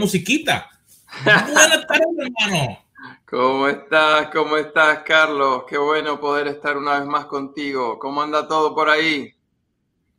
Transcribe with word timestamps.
musiquita. 0.00 0.70
Buenas 1.24 1.86
tardes, 1.86 2.06
hermano. 2.18 2.84
¿Cómo 3.26 3.68
estás? 3.68 4.28
¿Cómo 4.32 4.56
estás, 4.56 5.00
Carlos? 5.06 5.62
Qué 5.68 5.78
bueno 5.78 6.18
poder 6.18 6.48
estar 6.48 6.76
una 6.76 6.98
vez 6.98 7.06
más 7.06 7.26
contigo. 7.26 7.98
¿Cómo 7.98 8.22
anda 8.22 8.48
todo 8.48 8.74
por 8.74 8.88
ahí? 8.88 9.32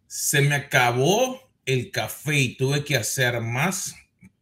Se 0.08 0.42
me 0.42 0.56
acabó 0.56 1.42
el 1.66 1.92
café 1.92 2.38
y 2.38 2.56
tuve 2.56 2.84
que 2.84 2.96
hacer 2.96 3.42
más 3.42 3.96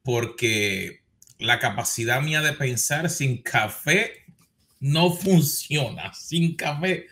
porque 0.03 1.01
la 1.39 1.59
capacidad 1.59 2.21
mía 2.21 2.41
de 2.41 2.53
pensar 2.53 3.09
sin 3.09 3.41
café 3.41 4.25
no 4.79 5.11
funciona. 5.13 6.13
Sin 6.13 6.55
café, 6.55 7.07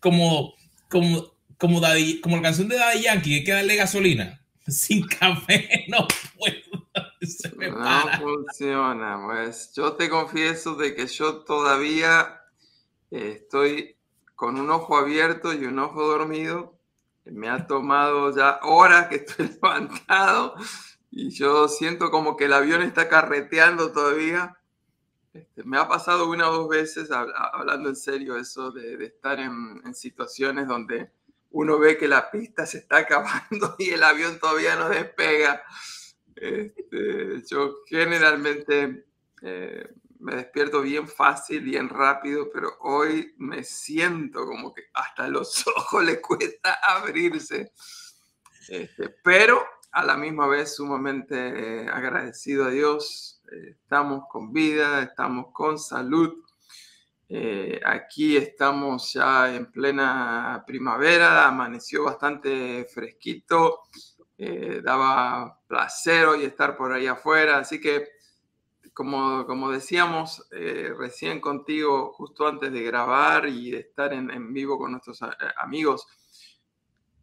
como, 0.00 0.54
como, 0.88 1.32
como, 1.56 1.80
como 2.20 2.36
la 2.36 2.42
canción 2.42 2.68
de 2.68 2.76
Daddy 2.76 3.02
Yankee, 3.02 3.34
hay 3.34 3.44
que 3.44 3.52
darle 3.52 3.76
gasolina. 3.76 4.40
Sin 4.66 5.06
café 5.06 5.84
no 5.88 6.06
puedo. 6.36 6.87
no 7.56 8.08
funciona. 8.20 9.22
Pues 9.26 9.72
yo 9.74 9.94
te 9.94 10.08
confieso 10.08 10.74
de 10.74 10.94
que 10.94 11.06
yo 11.06 11.44
todavía 11.44 12.42
estoy 13.10 13.96
con 14.34 14.58
un 14.58 14.70
ojo 14.70 14.96
abierto 14.96 15.52
y 15.52 15.64
un 15.64 15.78
ojo 15.78 16.06
dormido. 16.06 16.78
Me 17.24 17.48
ha 17.48 17.66
tomado 17.66 18.34
ya 18.34 18.60
horas 18.62 19.08
que 19.08 19.16
estoy 19.16 19.48
levantado 19.62 20.54
y 21.10 21.30
yo 21.30 21.68
siento 21.68 22.10
como 22.10 22.36
que 22.36 22.44
el 22.44 22.52
avión 22.52 22.82
está 22.82 23.08
carreteando 23.08 23.92
todavía. 23.92 24.58
Este, 25.32 25.62
me 25.64 25.78
ha 25.78 25.88
pasado 25.88 26.28
una 26.28 26.48
o 26.48 26.52
dos 26.52 26.68
veces, 26.68 27.10
hablando 27.10 27.88
en 27.88 27.96
serio, 27.96 28.36
eso 28.36 28.70
de, 28.70 29.04
estar 29.04 29.38
en, 29.40 29.82
en, 29.84 29.94
situaciones 29.94 30.66
donde 30.66 31.10
uno 31.50 31.78
ve 31.78 31.98
que 31.98 32.08
la 32.08 32.30
pista 32.30 32.66
se 32.66 32.78
está 32.78 32.98
acabando 32.98 33.74
y 33.78 33.90
el 33.90 34.02
avión 34.02 34.38
todavía 34.38 34.76
no 34.76 34.88
despega. 34.88 35.62
Este, 36.40 37.42
yo 37.48 37.78
generalmente 37.86 39.06
eh, 39.42 39.88
me 40.20 40.36
despierto 40.36 40.82
bien 40.82 41.08
fácil, 41.08 41.62
bien 41.62 41.88
rápido, 41.88 42.48
pero 42.52 42.76
hoy 42.80 43.34
me 43.38 43.64
siento 43.64 44.46
como 44.46 44.72
que 44.72 44.84
hasta 44.94 45.28
los 45.28 45.66
ojos 45.76 46.04
le 46.04 46.20
cuesta 46.20 46.78
abrirse. 46.82 47.72
Este, 48.68 49.08
pero 49.22 49.64
a 49.90 50.04
la 50.04 50.16
misma 50.16 50.46
vez 50.46 50.76
sumamente 50.76 51.82
eh, 51.82 51.88
agradecido 51.88 52.66
a 52.66 52.70
Dios. 52.70 53.40
Eh, 53.50 53.76
estamos 53.80 54.24
con 54.30 54.52
vida, 54.52 55.02
estamos 55.02 55.46
con 55.52 55.78
salud. 55.78 56.44
aquí 57.84 58.36
estamos 58.36 59.12
ya 59.12 59.54
en 59.54 59.70
plena 59.70 60.64
primavera, 60.66 61.48
amaneció 61.48 62.04
bastante 62.04 62.86
fresquito. 62.86 63.82
Eh, 64.40 64.82
daba 64.84 65.60
placer 65.66 66.26
hoy 66.26 66.44
estar 66.44 66.76
por 66.76 66.92
ahí 66.92 67.08
afuera. 67.08 67.58
Así 67.58 67.80
que, 67.80 68.08
como, 68.94 69.44
como 69.46 69.70
decíamos 69.70 70.46
eh, 70.52 70.94
recién 70.96 71.40
contigo, 71.40 72.12
justo 72.12 72.46
antes 72.46 72.72
de 72.72 72.82
grabar 72.82 73.48
y 73.48 73.72
de 73.72 73.80
estar 73.80 74.12
en, 74.12 74.30
en 74.30 74.52
vivo 74.52 74.78
con 74.78 74.92
nuestros 74.92 75.20
eh, 75.22 75.26
amigos, 75.56 76.06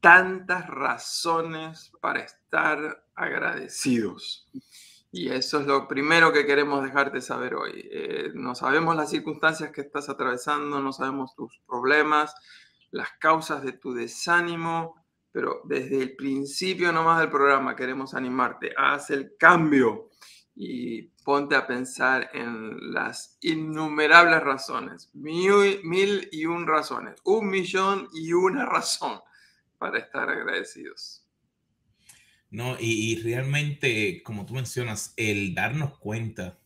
tantas 0.01 0.67
razones 0.67 1.93
para 2.01 2.19
estar 2.19 3.05
agradecidos. 3.15 4.45
Y 5.09 5.29
eso 5.29 5.61
es 5.61 5.67
lo 5.67 5.87
primero 5.87 6.33
que 6.33 6.45
queremos 6.45 6.83
dejarte 6.83 7.21
saber 7.21 7.55
hoy. 7.55 7.89
no 8.33 8.53
sabemos 8.53 8.97
las 8.97 9.09
circunstancias 9.09 9.71
que 9.71 9.79
estás 9.79 10.09
atravesando, 10.09 10.81
no 10.81 10.91
sabemos 10.91 11.33
tus 11.33 11.57
problemas, 11.65 12.35
las 12.91 13.13
causas 13.13 13.63
de 13.63 13.71
tu 13.71 13.93
desánimo, 13.93 15.04
pero 15.35 15.63
desde 15.65 16.01
el 16.01 16.15
principio 16.15 16.93
nomás 16.93 17.19
del 17.19 17.29
programa 17.29 17.75
queremos 17.75 18.13
animarte, 18.13 18.71
haz 18.77 19.09
el 19.09 19.35
cambio 19.37 20.09
y 20.55 21.09
ponte 21.25 21.57
a 21.57 21.67
pensar 21.67 22.29
en 22.33 22.93
las 22.93 23.37
innumerables 23.41 24.41
razones, 24.41 25.09
mil, 25.13 26.29
y 26.31 26.45
un 26.45 26.65
razones, 26.65 27.15
un 27.25 27.49
millón 27.49 28.07
y 28.13 28.31
una 28.31 28.65
razón 28.65 29.19
para 29.77 29.99
estar 29.99 30.29
agradecidos. 30.29 31.27
No, 32.49 32.77
y 32.79 33.21
realmente, 33.21 34.23
como 34.23 34.45
tú 34.45 34.53
mencionas, 34.53 35.13
el 35.17 35.53
darnos 35.53 35.97
cuenta 35.97 36.61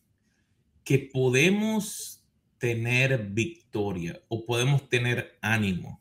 que 0.84 1.10
podemos 1.12 2.24
tener 2.58 3.18
victoria 3.30 4.22
o 4.28 4.44
podemos 4.44 4.88
tener 4.88 5.40
ánimo 5.42 6.00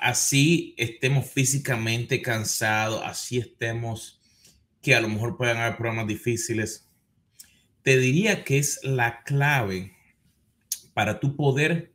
así 0.00 0.74
estemos 0.78 1.30
físicamente 1.30 2.22
cansados, 2.22 3.02
así 3.04 3.38
estemos 3.38 4.20
que 4.80 4.94
a 4.94 5.00
lo 5.00 5.08
mejor 5.08 5.36
puedan 5.36 5.58
haber 5.58 5.76
problemas 5.76 6.06
difíciles, 6.06 6.88
te 7.82 7.98
diría 7.98 8.42
que 8.42 8.58
es 8.58 8.80
la 8.82 9.22
clave 9.24 9.92
para 10.94 11.20
tu 11.20 11.36
poder 11.36 11.92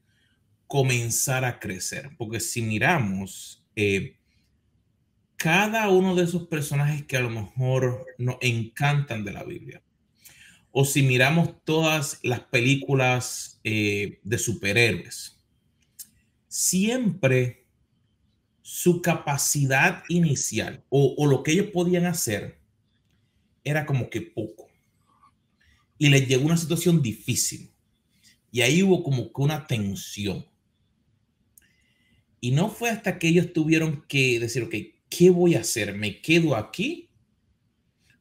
comenzar 0.67 1.45
a 1.45 1.59
crecer. 1.59 2.11
Porque 2.17 2.39
si 2.39 2.61
miramos 2.61 3.65
eh, 3.75 4.17
cada 5.35 5.89
uno 5.89 6.15
de 6.15 6.25
esos 6.25 6.47
personajes 6.47 7.05
que 7.05 7.17
a 7.17 7.21
lo 7.21 7.31
mejor 7.31 8.05
nos 8.19 8.37
encantan 8.41 9.25
de 9.25 9.33
la 9.33 9.43
Biblia, 9.43 9.81
o 10.71 10.85
si 10.85 11.01
miramos 11.01 11.63
todas 11.63 12.19
las 12.21 12.41
películas 12.41 13.59
eh, 13.63 14.19
de 14.23 14.37
superhéroes, 14.37 15.43
siempre 16.47 17.64
su 18.67 18.99
capacidad 18.99 20.03
inicial 20.09 20.83
o, 20.89 21.27
lo 21.27 21.43
que 21.43 21.51
ellos 21.51 21.67
podían 21.67 22.07
hacer 22.07 22.57
era 23.63 23.85
como 23.85 24.09
que 24.09 24.21
poco. 24.21 24.71
Y 25.99 26.09
les 26.09 26.27
llegó 26.27 26.47
una 26.47 26.57
situación 26.57 26.99
difícil. 26.99 27.69
Y 28.51 28.61
ahí 28.61 28.81
hubo 28.81 29.03
como 29.03 29.31
que 29.31 29.41
una 29.43 29.67
tensión. 29.67 30.47
Y 32.41 32.51
no 32.51 32.69
fue 32.69 32.89
hasta 32.89 33.19
que 33.19 33.27
ellos 33.27 33.53
tuvieron 33.53 34.03
que 34.07 34.39
decir, 34.39 34.63
ok, 34.63 34.73
¿qué 35.09 35.29
voy 35.29 35.53
a 35.53 35.59
hacer? 35.59 35.95
¿Me 35.95 36.19
quedo 36.19 36.55
aquí? 36.55 37.11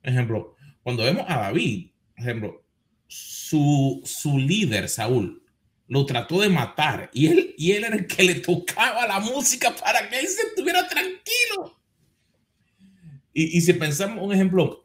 Ejemplo, 0.02 0.56
cuando 0.82 1.04
vemos 1.04 1.24
a 1.26 1.38
David, 1.38 1.88
ejemplo, 2.16 2.66
su, 3.08 4.02
su 4.04 4.36
líder, 4.36 4.90
Saúl, 4.90 5.42
lo 5.86 6.06
trató 6.06 6.40
de 6.40 6.48
matar 6.48 7.10
y 7.12 7.26
él, 7.26 7.54
y 7.58 7.72
él 7.72 7.84
era 7.84 7.96
el 7.96 8.06
que 8.06 8.22
le 8.22 8.36
tocaba 8.36 9.06
la 9.06 9.20
música 9.20 9.74
para 9.74 10.08
que 10.08 10.20
él 10.20 10.28
se 10.28 10.42
estuviera 10.48 10.88
tranquilo. 10.88 11.80
Y, 13.32 13.58
y 13.58 13.60
si 13.60 13.72
pensamos 13.74 14.24
un 14.24 14.32
ejemplo, 14.32 14.84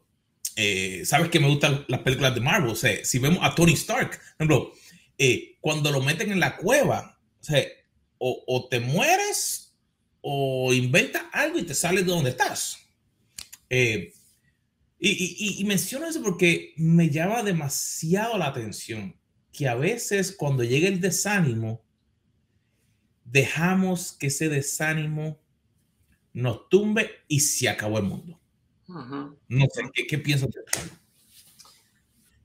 eh, 0.56 1.06
sabes 1.06 1.30
que 1.30 1.40
me 1.40 1.48
gustan 1.48 1.86
las 1.88 2.02
películas 2.02 2.36
de 2.36 2.42
Marvel, 2.42 2.72
o 2.72 2.76
sea, 2.76 3.06
si 3.06 3.18
vemos 3.20 3.40
a 3.42 3.56
Tony 3.56 3.74
Stark, 3.74 4.20
eh, 5.18 5.58
cuando 5.62 5.92
lo 5.92 6.02
meten 6.02 6.32
en 6.32 6.40
la 6.40 6.58
cueva, 6.58 7.18
o 8.18 8.68
te 8.70 8.80
mueres 8.82 9.74
o 10.22 10.74
inventas 10.74 11.24
algo 11.32 11.60
y 11.60 11.64
te 11.64 11.74
sales 11.74 12.06
de 12.06 12.12
donde 12.12 12.32
estás. 12.32 12.78
Eh, 13.70 14.14
y, 15.00 15.10
y, 15.10 15.62
y, 15.62 15.64
menciono 15.64 16.08
eso 16.08 16.22
porque 16.22 16.74
me 16.76 17.10
llama 17.10 17.42
demasiado 17.42 18.38
la 18.38 18.48
atención 18.48 19.19
que 19.60 19.68
a 19.68 19.76
veces 19.76 20.34
cuando 20.34 20.64
llega 20.64 20.88
el 20.88 21.02
desánimo, 21.02 21.82
dejamos 23.26 24.14
que 24.14 24.28
ese 24.28 24.48
desánimo 24.48 25.38
nos 26.32 26.70
tumbe 26.70 27.12
y 27.28 27.42
se 27.42 27.68
acabó 27.68 27.98
el 27.98 28.06
mundo. 28.06 28.40
No 28.88 29.66
sé, 29.74 29.92
¿qué, 29.94 30.08
qué 30.08 30.18
piensas 30.18 30.50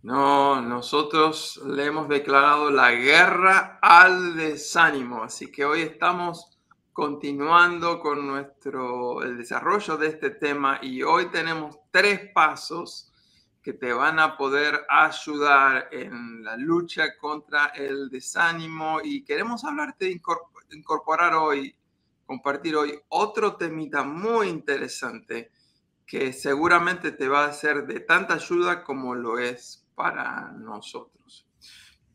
No, 0.03 0.61
nosotros 0.61 1.63
le 1.65 1.85
hemos 1.85 2.09
declarado 2.09 2.73
la 2.73 2.91
guerra 2.91 3.79
al 3.81 4.37
desánimo, 4.37 5.23
así 5.23 5.53
que 5.53 5.65
hoy 5.65 5.83
estamos 5.83 6.59
continuando 6.93 8.01
con 8.01 8.27
nuestro 8.27 9.23
el 9.23 9.39
desarrollo 9.39 9.97
de 9.99 10.09
este 10.09 10.31
tema 10.31 10.81
y 10.83 11.05
hoy 11.05 11.31
tenemos 11.31 11.77
tres 11.93 12.33
pasos 12.35 13.13
que 13.65 13.73
te 13.73 13.95
van 13.95 14.19
a 14.19 14.37
poder 14.37 14.85
ayudar 14.91 15.89
en 15.91 16.45
la 16.45 16.55
lucha 16.55 17.17
contra 17.17 17.69
el 17.69 18.11
desánimo 18.11 19.01
y 19.03 19.25
queremos 19.25 19.65
hablarte 19.65 20.05
de 20.05 20.21
incorporar 20.73 21.33
hoy, 21.33 21.75
compartir 22.27 22.77
hoy 22.77 23.01
otro 23.09 23.57
temita 23.57 24.03
muy 24.03 24.49
interesante 24.49 25.51
que 26.07 26.35
seguramente 26.35 27.13
te 27.13 27.27
va 27.27 27.47
a 27.47 27.53
ser 27.55 27.87
de 27.87 28.01
tanta 28.01 28.35
ayuda 28.35 28.85
como 28.85 29.15
lo 29.15 29.39
es 29.39 29.87
para 29.95 30.53
nosotros. 30.53 31.47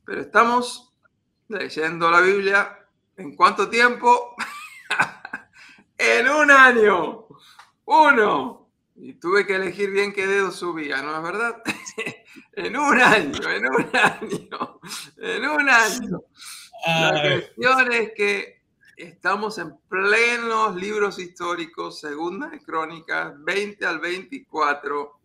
Pero 0.06 0.22
estamos 0.22 0.94
leyendo 1.48 2.12
la 2.12 2.22
Biblia. 2.22 2.78
¿En 3.18 3.36
cuánto 3.36 3.68
tiempo? 3.68 4.36
en 5.98 6.30
un 6.30 6.52
año. 6.52 7.26
Uno. 7.86 8.69
Y 9.02 9.14
tuve 9.14 9.48
que 9.48 9.56
elegir 9.56 9.92
bien 9.92 10.12
qué 10.12 10.28
dedo 10.28 10.52
subía, 10.52 11.02
¿no 11.02 11.16
es 11.16 11.24
verdad? 11.24 11.64
en 12.54 12.76
un 12.76 13.00
año, 13.02 13.50
en 13.50 13.66
un 13.66 13.90
año, 13.96 14.80
en 15.18 15.46
un 15.46 15.70
año. 15.70 16.22
La 16.86 17.22
cuestión 17.22 17.92
es 17.94 18.12
que 18.14 18.62
estamos 18.98 19.58
en 19.58 19.78
plenos 19.88 20.76
libros 20.76 21.18
históricos, 21.18 22.02
segunda 22.02 22.48
de 22.50 22.62
crónicas, 22.62 23.34
20 23.42 23.86
al 23.86 24.00
24. 24.00 25.18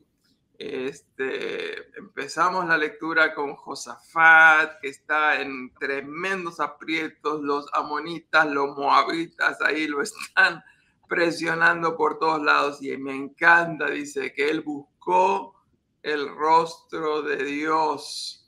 Este, 0.57 1.99
empezamos 1.99 2.67
la 2.67 2.79
lectura 2.79 3.35
con 3.35 3.57
Josafat, 3.57 4.81
que 4.81 4.89
está 4.89 5.41
en 5.41 5.75
tremendos 5.75 6.61
aprietos, 6.61 7.43
los 7.43 7.67
amonitas, 7.73 8.47
los 8.47 8.77
moabitas, 8.77 9.61
ahí 9.63 9.89
lo 9.89 10.01
están 10.01 10.63
presionando 11.09 11.97
por 11.97 12.19
todos 12.19 12.43
lados 12.43 12.83
y 12.83 12.97
me 12.97 13.15
encanta, 13.15 13.91
dice, 13.91 14.33
que 14.33 14.51
él 14.51 14.63
buscó 14.63 15.55
el 16.03 16.29
rostro 16.29 17.23
de 17.23 17.45
Dios. 17.45 18.41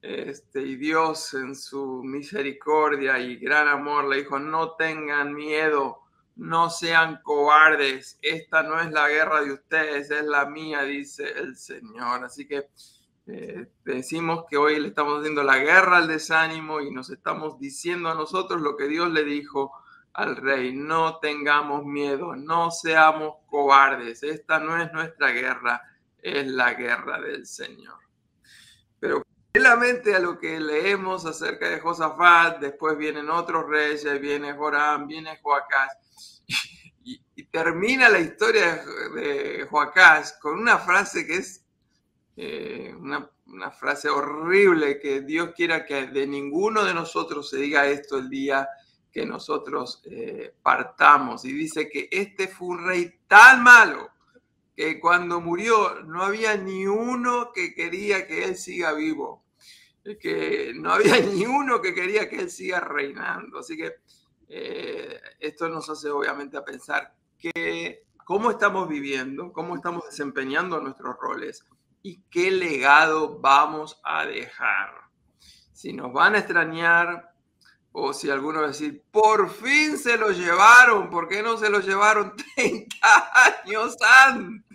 Este, 0.00 0.62
y 0.62 0.76
Dios 0.76 1.34
en 1.34 1.56
su 1.56 2.02
misericordia 2.04 3.18
y 3.18 3.36
gran 3.36 3.66
amor 3.66 4.08
le 4.08 4.18
dijo, 4.18 4.38
no 4.38 4.76
tengan 4.76 5.34
miedo, 5.34 5.98
no 6.36 6.70
sean 6.70 7.20
cobardes, 7.24 8.16
esta 8.22 8.62
no 8.62 8.80
es 8.80 8.92
la 8.92 9.08
guerra 9.08 9.40
de 9.40 9.52
ustedes, 9.52 10.10
es 10.10 10.24
la 10.24 10.46
mía, 10.46 10.82
dice 10.82 11.28
el 11.36 11.56
Señor. 11.56 12.24
Así 12.24 12.46
que 12.46 12.68
eh, 13.26 13.66
decimos 13.84 14.44
que 14.48 14.56
hoy 14.56 14.78
le 14.78 14.88
estamos 14.88 15.18
haciendo 15.18 15.42
la 15.42 15.58
guerra 15.58 15.98
al 15.98 16.06
desánimo 16.06 16.80
y 16.80 16.92
nos 16.92 17.10
estamos 17.10 17.58
diciendo 17.58 18.08
a 18.08 18.14
nosotros 18.14 18.62
lo 18.62 18.76
que 18.76 18.86
Dios 18.86 19.10
le 19.10 19.24
dijo 19.24 19.72
al 20.14 20.36
rey, 20.36 20.74
no 20.74 21.18
tengamos 21.18 21.84
miedo, 21.84 22.34
no 22.34 22.70
seamos 22.70 23.36
cobardes, 23.46 24.22
esta 24.22 24.58
no 24.58 24.80
es 24.80 24.92
nuestra 24.92 25.30
guerra, 25.30 25.80
es 26.20 26.46
la 26.46 26.74
guerra 26.74 27.20
del 27.20 27.46
Señor. 27.46 27.98
Pero 28.98 29.22
paralelamente 29.52 30.14
a 30.14 30.18
lo 30.18 30.38
que 30.38 30.58
leemos 30.58 31.24
acerca 31.24 31.68
de 31.68 31.80
Josafat, 31.80 32.58
después 32.58 32.98
vienen 32.98 33.30
otros 33.30 33.68
reyes, 33.68 34.20
viene 34.20 34.54
Joram, 34.54 35.06
viene 35.06 35.38
Joacás, 35.40 35.96
y, 37.04 37.18
termina 37.50 38.08
la 38.08 38.18
historia 38.18 38.84
de, 39.14 39.66
Joacás 39.70 40.38
con 40.42 40.58
una 40.58 40.78
frase 40.78 41.26
que 41.26 41.36
es 41.36 41.64
eh, 42.36 42.92
una, 42.98 43.30
una, 43.46 43.70
frase 43.70 44.08
horrible, 44.08 44.98
que 44.98 45.22
Dios 45.22 45.52
quiera 45.56 45.86
que 45.86 46.08
de 46.08 46.26
ninguno 46.26 46.84
de 46.84 46.92
nosotros 46.92 47.48
se 47.48 47.58
diga 47.58 47.86
esto 47.86 48.18
el 48.18 48.28
día 48.28 48.68
que 49.12 49.26
nosotros 49.26 50.02
eh, 50.04 50.54
partamos. 50.62 51.44
Y 51.44 51.52
dice 51.52 51.88
que 51.88 52.08
este 52.10 52.48
fue 52.48 52.68
un 52.68 52.86
rey 52.86 53.20
tan 53.26 53.62
malo 53.62 54.10
que 54.76 55.00
cuando 55.00 55.40
murió 55.40 56.02
no 56.04 56.22
había 56.22 56.56
ni 56.56 56.86
uno 56.86 57.50
que 57.52 57.74
quería 57.74 58.26
que 58.26 58.44
él 58.44 58.56
siga 58.56 58.92
vivo, 58.92 59.44
que 60.20 60.72
no 60.74 60.92
había 60.92 61.18
ni 61.34 61.46
uno 61.46 61.80
que 61.80 61.94
quería 61.94 62.28
que 62.28 62.36
él 62.36 62.50
siga 62.50 62.80
reinando. 62.80 63.58
Así 63.58 63.76
que 63.76 63.96
eh, 64.48 65.20
esto 65.40 65.68
nos 65.68 65.90
hace 65.90 66.08
obviamente 66.10 66.56
a 66.56 66.64
pensar 66.64 67.14
que 67.38 68.04
cómo 68.24 68.50
estamos 68.50 68.88
viviendo, 68.88 69.52
cómo 69.52 69.74
estamos 69.74 70.04
desempeñando 70.04 70.80
nuestros 70.80 71.16
roles 71.18 71.64
y 72.02 72.20
qué 72.30 72.50
legado 72.50 73.38
vamos 73.40 74.00
a 74.04 74.26
dejar. 74.26 74.92
Si 75.72 75.92
nos 75.92 76.12
van 76.12 76.34
a 76.34 76.38
extrañar 76.38 77.32
o 78.00 78.12
si 78.12 78.30
alguno 78.30 78.60
va 78.60 78.66
a 78.66 78.68
decir, 78.68 79.02
por 79.10 79.50
fin 79.50 79.98
se 79.98 80.16
lo 80.16 80.30
llevaron, 80.30 81.10
¿por 81.10 81.28
qué 81.28 81.42
no 81.42 81.56
se 81.56 81.68
lo 81.68 81.80
llevaron 81.80 82.34
30 82.54 82.96
años 83.64 83.96
antes? 84.26 84.68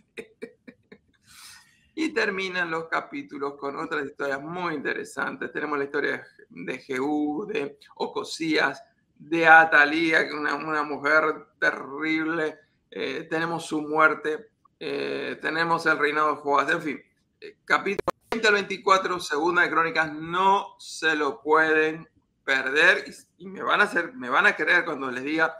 y 1.95 2.09
terminan 2.09 2.71
los 2.71 2.85
capítulos 2.87 3.53
con 3.55 3.77
otras 3.77 4.05
historias 4.05 4.41
muy 4.41 4.73
interesantes. 4.73 5.51
Tenemos 5.51 5.77
la 5.77 5.83
historia 5.85 6.25
de 6.49 6.79
Jehú, 6.79 7.45
de 7.47 7.77
Ocosías, 7.95 8.83
de 9.15 9.47
Atalía, 9.47 10.27
una, 10.33 10.55
una 10.55 10.83
mujer 10.83 11.49
terrible. 11.59 12.57
Eh, 12.89 13.27
tenemos 13.29 13.65
su 13.65 13.81
muerte. 13.81 14.49
Eh, 14.79 15.37
tenemos 15.41 15.85
el 15.85 15.99
reinado 15.99 16.35
de 16.35 16.41
Joás. 16.41 16.71
En 16.71 16.81
fin, 16.81 17.01
eh, 17.39 17.57
capítulo 17.63 18.11
20 18.31 18.47
al 18.47 18.53
24, 18.55 19.19
segunda 19.19 19.61
de 19.61 19.69
Crónicas, 19.69 20.11
no 20.11 20.75
se 20.79 21.15
lo 21.15 21.41
pueden 21.41 22.07
perder 22.43 23.05
y, 23.37 23.47
me 23.47 23.61
van 23.61 23.81
a 23.81 23.85
hacer, 23.85 24.13
me 24.13 24.29
van 24.29 24.45
a 24.45 24.55
creer 24.55 24.85
cuando 24.85 25.09
les 25.11 25.23
diga, 25.23 25.55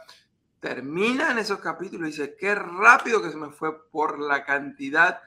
terminan 0.59 1.37
esos 1.37 1.59
capítulos 1.59 2.07
y 2.07 2.11
dice, 2.11 2.35
qué 2.39 2.55
rápido 2.55 3.21
que 3.21 3.29
se 3.29 3.37
me 3.37 3.49
fue 3.49 3.89
por 3.89 4.19
la 4.19 4.45
cantidad 4.45 5.19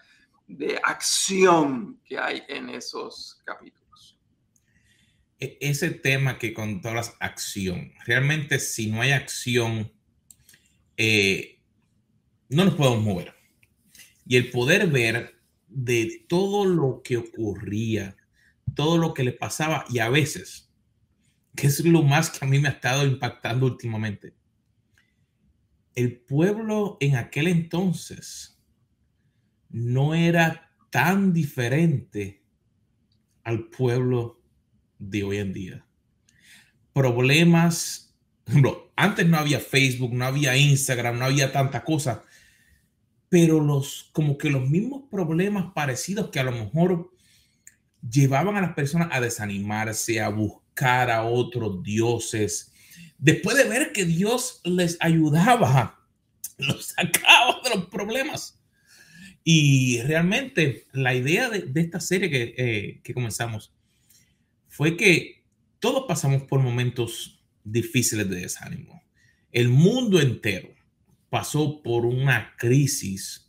de 0.46 0.80
acción 0.82 2.00
que 2.04 2.18
hay 2.18 2.42
en 2.48 2.70
esos 2.70 3.40
capítulos. 3.44 4.18
E, 5.38 5.58
ese 5.60 5.90
tema 5.90 6.38
que 6.38 6.54
controlas 6.54 7.14
acción, 7.20 7.92
realmente 8.06 8.58
si 8.58 8.90
no 8.90 9.02
hay 9.02 9.12
acción, 9.12 9.92
eh, 10.96 11.60
no 12.48 12.64
nos 12.64 12.74
podemos 12.74 13.02
mover. 13.02 13.34
Y 14.26 14.36
el 14.36 14.50
poder 14.50 14.86
ver 14.88 15.38
de 15.68 16.24
todo 16.28 16.64
lo 16.64 17.02
que 17.02 17.16
ocurría, 17.18 18.16
todo 18.74 18.98
lo 18.98 19.14
que 19.14 19.24
le 19.24 19.32
pasaba 19.32 19.84
y 19.90 19.98
a 19.98 20.08
veces 20.08 20.65
que 21.56 21.66
es 21.66 21.84
lo 21.84 22.02
más 22.02 22.30
que 22.30 22.44
a 22.44 22.48
mí 22.48 22.58
me 22.58 22.68
ha 22.68 22.72
estado 22.72 23.04
impactando 23.04 23.66
últimamente. 23.66 24.34
El 25.94 26.18
pueblo 26.18 26.98
en 27.00 27.16
aquel 27.16 27.48
entonces 27.48 28.62
no 29.70 30.14
era 30.14 30.70
tan 30.90 31.32
diferente 31.32 32.44
al 33.42 33.68
pueblo 33.68 34.42
de 34.98 35.24
hoy 35.24 35.38
en 35.38 35.52
día. 35.54 35.86
Problemas, 36.92 38.14
antes 38.94 39.26
no 39.26 39.38
había 39.38 39.58
Facebook, 39.58 40.12
no 40.12 40.26
había 40.26 40.56
Instagram, 40.56 41.18
no 41.18 41.24
había 41.24 41.52
tanta 41.52 41.82
cosa, 41.84 42.24
pero 43.30 43.60
los 43.60 44.10
como 44.12 44.36
que 44.36 44.50
los 44.50 44.68
mismos 44.68 45.04
problemas 45.10 45.72
parecidos 45.74 46.30
que 46.30 46.40
a 46.40 46.44
lo 46.44 46.52
mejor 46.52 47.10
llevaban 48.08 48.56
a 48.56 48.60
las 48.60 48.74
personas 48.74 49.08
a 49.10 49.20
desanimarse, 49.20 50.20
a 50.20 50.28
buscar 50.28 50.65
a 50.84 51.24
otros 51.24 51.82
dioses, 51.82 52.72
después 53.18 53.56
de 53.56 53.64
ver 53.64 53.92
que 53.92 54.04
Dios 54.04 54.60
les 54.64 54.96
ayudaba, 55.00 56.06
los 56.58 56.86
sacaba 56.86 57.60
de 57.64 57.76
los 57.76 57.86
problemas. 57.86 58.60
Y 59.44 60.00
realmente 60.02 60.86
la 60.92 61.14
idea 61.14 61.48
de, 61.48 61.80
esta 61.80 62.00
serie 62.00 62.28
que, 62.28 62.54
eh, 62.56 63.00
que 63.02 63.14
comenzamos 63.14 63.72
fue 64.68 64.96
que 64.96 65.44
todos 65.78 66.04
pasamos 66.08 66.42
por 66.42 66.60
momentos 66.60 67.40
difíciles 67.62 68.28
de 68.28 68.40
desánimo. 68.40 69.02
El 69.52 69.68
mundo 69.68 70.20
entero 70.20 70.68
pasó 71.30 71.82
por 71.82 72.04
una 72.06 72.54
crisis, 72.56 73.48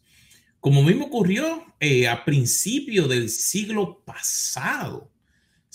como 0.59 0.83
mismo 0.83 1.05
ocurrió 1.05 1.65
eh, 1.79 2.07
a 2.07 2.25
principio 2.25 3.07
del 3.07 3.29
siglo 3.29 4.03
pasado 4.05 5.11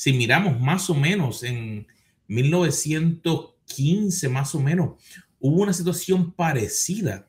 si 0.03 0.13
miramos 0.13 0.59
más 0.59 0.91
o 0.91 0.97
menos 0.97 1.45
en 1.45 1.87
1915, 2.27 4.29
más 4.31 4.53
o 4.57 4.59
menos, 4.59 5.01
hubo 5.39 5.63
una 5.63 5.73
situación 5.73 6.33
parecida, 6.33 7.29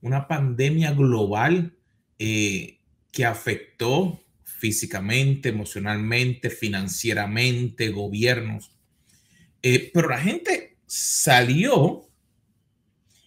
una 0.00 0.26
pandemia 0.26 0.92
global 0.92 1.76
eh, 2.18 2.78
que 3.12 3.26
afectó 3.26 4.24
físicamente, 4.42 5.50
emocionalmente, 5.50 6.48
financieramente, 6.48 7.90
gobiernos. 7.90 8.70
Eh, 9.60 9.90
pero 9.92 10.08
la 10.08 10.18
gente 10.18 10.78
salió 10.86 12.08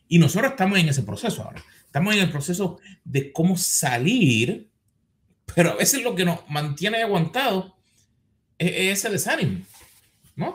y 0.07 0.17
nosotros 0.17 0.53
estamos 0.53 0.79
en 0.79 0.89
ese 0.89 1.03
proceso 1.03 1.43
ahora. 1.43 1.63
Estamos 1.85 2.15
en 2.15 2.21
el 2.21 2.31
proceso 2.31 2.79
de 3.03 3.31
cómo 3.31 3.57
salir, 3.57 4.71
pero 5.53 5.69
a 5.69 5.75
veces 5.75 6.01
lo 6.01 6.15
que 6.15 6.25
nos 6.25 6.49
mantiene 6.49 7.03
aguantado 7.03 7.79
ese 8.67 9.09
desánimo, 9.09 9.65
¿no? 10.35 10.53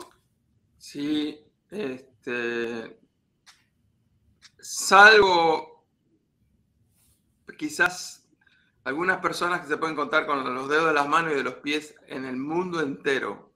Sí, 0.77 1.39
este, 1.69 2.99
salvo 4.59 5.85
quizás 7.57 8.27
algunas 8.83 9.17
personas 9.17 9.61
que 9.61 9.67
se 9.67 9.77
pueden 9.77 9.95
contar 9.95 10.25
con 10.25 10.53
los 10.55 10.69
dedos 10.69 10.87
de 10.87 10.93
las 10.93 11.09
manos 11.09 11.33
y 11.33 11.35
de 11.35 11.43
los 11.43 11.55
pies 11.55 11.95
en 12.07 12.23
el 12.23 12.37
mundo 12.37 12.81
entero, 12.81 13.51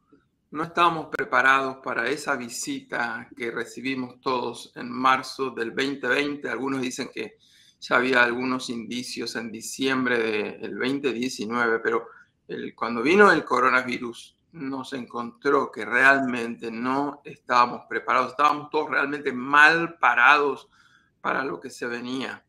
no 0.49 0.63
estábamos 0.63 1.07
preparados 1.07 1.77
para 1.77 2.09
esa 2.09 2.35
visita 2.35 3.29
que 3.37 3.51
recibimos 3.51 4.19
todos 4.19 4.73
en 4.75 4.91
marzo 4.91 5.51
del 5.51 5.69
2020. 5.73 6.49
Algunos 6.49 6.81
dicen 6.81 7.09
que 7.13 7.37
ya 7.79 7.95
había 7.95 8.23
algunos 8.23 8.69
indicios 8.69 9.37
en 9.37 9.49
diciembre 9.49 10.57
del 10.59 10.77
2019, 10.77 11.79
pero 11.79 12.07
el, 12.49 12.75
cuando 12.75 13.01
vino 13.01 13.31
el 13.31 13.45
coronavirus, 13.45 14.35
nos 14.53 14.93
encontró 14.93 15.71
que 15.71 15.85
realmente 15.85 16.71
no 16.71 17.21
estábamos 17.23 17.83
preparados, 17.87 18.31
estábamos 18.31 18.69
todos 18.69 18.89
realmente 18.89 19.31
mal 19.31 19.97
parados 19.97 20.69
para 21.21 21.43
lo 21.43 21.59
que 21.59 21.69
se 21.69 21.87
venía. 21.87 22.43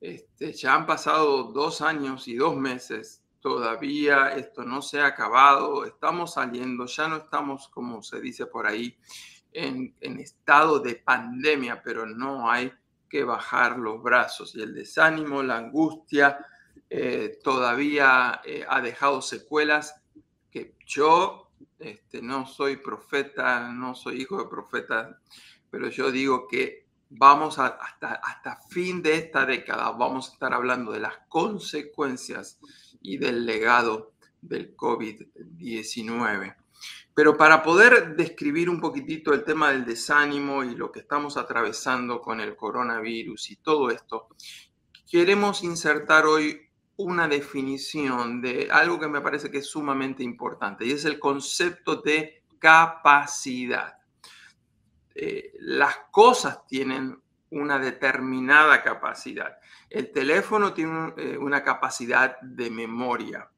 Este, 0.00 0.52
ya 0.52 0.74
han 0.74 0.86
pasado 0.86 1.44
dos 1.44 1.80
años 1.80 2.28
y 2.28 2.36
dos 2.36 2.56
meses, 2.56 3.24
todavía 3.40 4.34
esto 4.34 4.64
no 4.64 4.82
se 4.82 5.00
ha 5.00 5.06
acabado, 5.06 5.84
estamos 5.84 6.34
saliendo, 6.34 6.86
ya 6.86 7.08
no 7.08 7.16
estamos, 7.16 7.68
como 7.68 8.02
se 8.02 8.20
dice 8.20 8.46
por 8.46 8.66
ahí, 8.66 8.96
en, 9.52 9.94
en 10.00 10.20
estado 10.20 10.78
de 10.78 10.96
pandemia, 10.96 11.82
pero 11.82 12.06
no 12.06 12.50
hay 12.50 12.72
que 13.08 13.24
bajar 13.24 13.78
los 13.78 14.02
brazos 14.02 14.54
y 14.54 14.62
el 14.62 14.74
desánimo, 14.74 15.42
la 15.42 15.56
angustia, 15.56 16.38
eh, 16.90 17.38
todavía 17.42 18.40
eh, 18.44 18.64
ha 18.68 18.80
dejado 18.80 19.20
secuelas 19.20 20.00
que 20.50 20.74
yo 20.86 21.47
este, 21.78 22.22
no 22.22 22.46
soy 22.46 22.76
profeta, 22.76 23.70
no 23.72 23.94
soy 23.94 24.22
hijo 24.22 24.38
de 24.38 24.48
profeta, 24.48 25.20
pero 25.70 25.88
yo 25.88 26.10
digo 26.10 26.48
que 26.48 26.86
vamos 27.10 27.58
hasta, 27.58 28.14
hasta 28.14 28.56
fin 28.68 29.02
de 29.02 29.16
esta 29.16 29.46
década, 29.46 29.90
vamos 29.92 30.28
a 30.28 30.32
estar 30.32 30.52
hablando 30.52 30.92
de 30.92 31.00
las 31.00 31.18
consecuencias 31.28 32.58
y 33.00 33.18
del 33.18 33.46
legado 33.46 34.12
del 34.40 34.76
COVID-19. 34.76 36.56
Pero 37.14 37.36
para 37.36 37.62
poder 37.62 38.14
describir 38.14 38.70
un 38.70 38.80
poquitito 38.80 39.32
el 39.32 39.42
tema 39.42 39.72
del 39.72 39.84
desánimo 39.84 40.62
y 40.62 40.76
lo 40.76 40.92
que 40.92 41.00
estamos 41.00 41.36
atravesando 41.36 42.20
con 42.20 42.40
el 42.40 42.54
coronavirus 42.54 43.50
y 43.50 43.56
todo 43.56 43.90
esto, 43.90 44.28
queremos 45.10 45.64
insertar 45.64 46.26
hoy 46.26 46.67
una 46.98 47.28
definición 47.28 48.40
de 48.40 48.68
algo 48.70 48.98
que 48.98 49.08
me 49.08 49.20
parece 49.20 49.50
que 49.50 49.58
es 49.58 49.66
sumamente 49.66 50.22
importante 50.22 50.84
y 50.84 50.92
es 50.92 51.04
el 51.04 51.18
concepto 51.18 51.96
de 51.96 52.42
capacidad. 52.58 53.98
Eh, 55.14 55.52
las 55.60 55.96
cosas 56.10 56.66
tienen 56.66 57.20
una 57.50 57.78
determinada 57.78 58.82
capacidad. 58.82 59.58
El 59.88 60.10
teléfono 60.10 60.74
tiene 60.74 61.12
eh, 61.16 61.38
una 61.38 61.62
capacidad 61.62 62.38
de 62.40 62.68
memoria. 62.68 63.48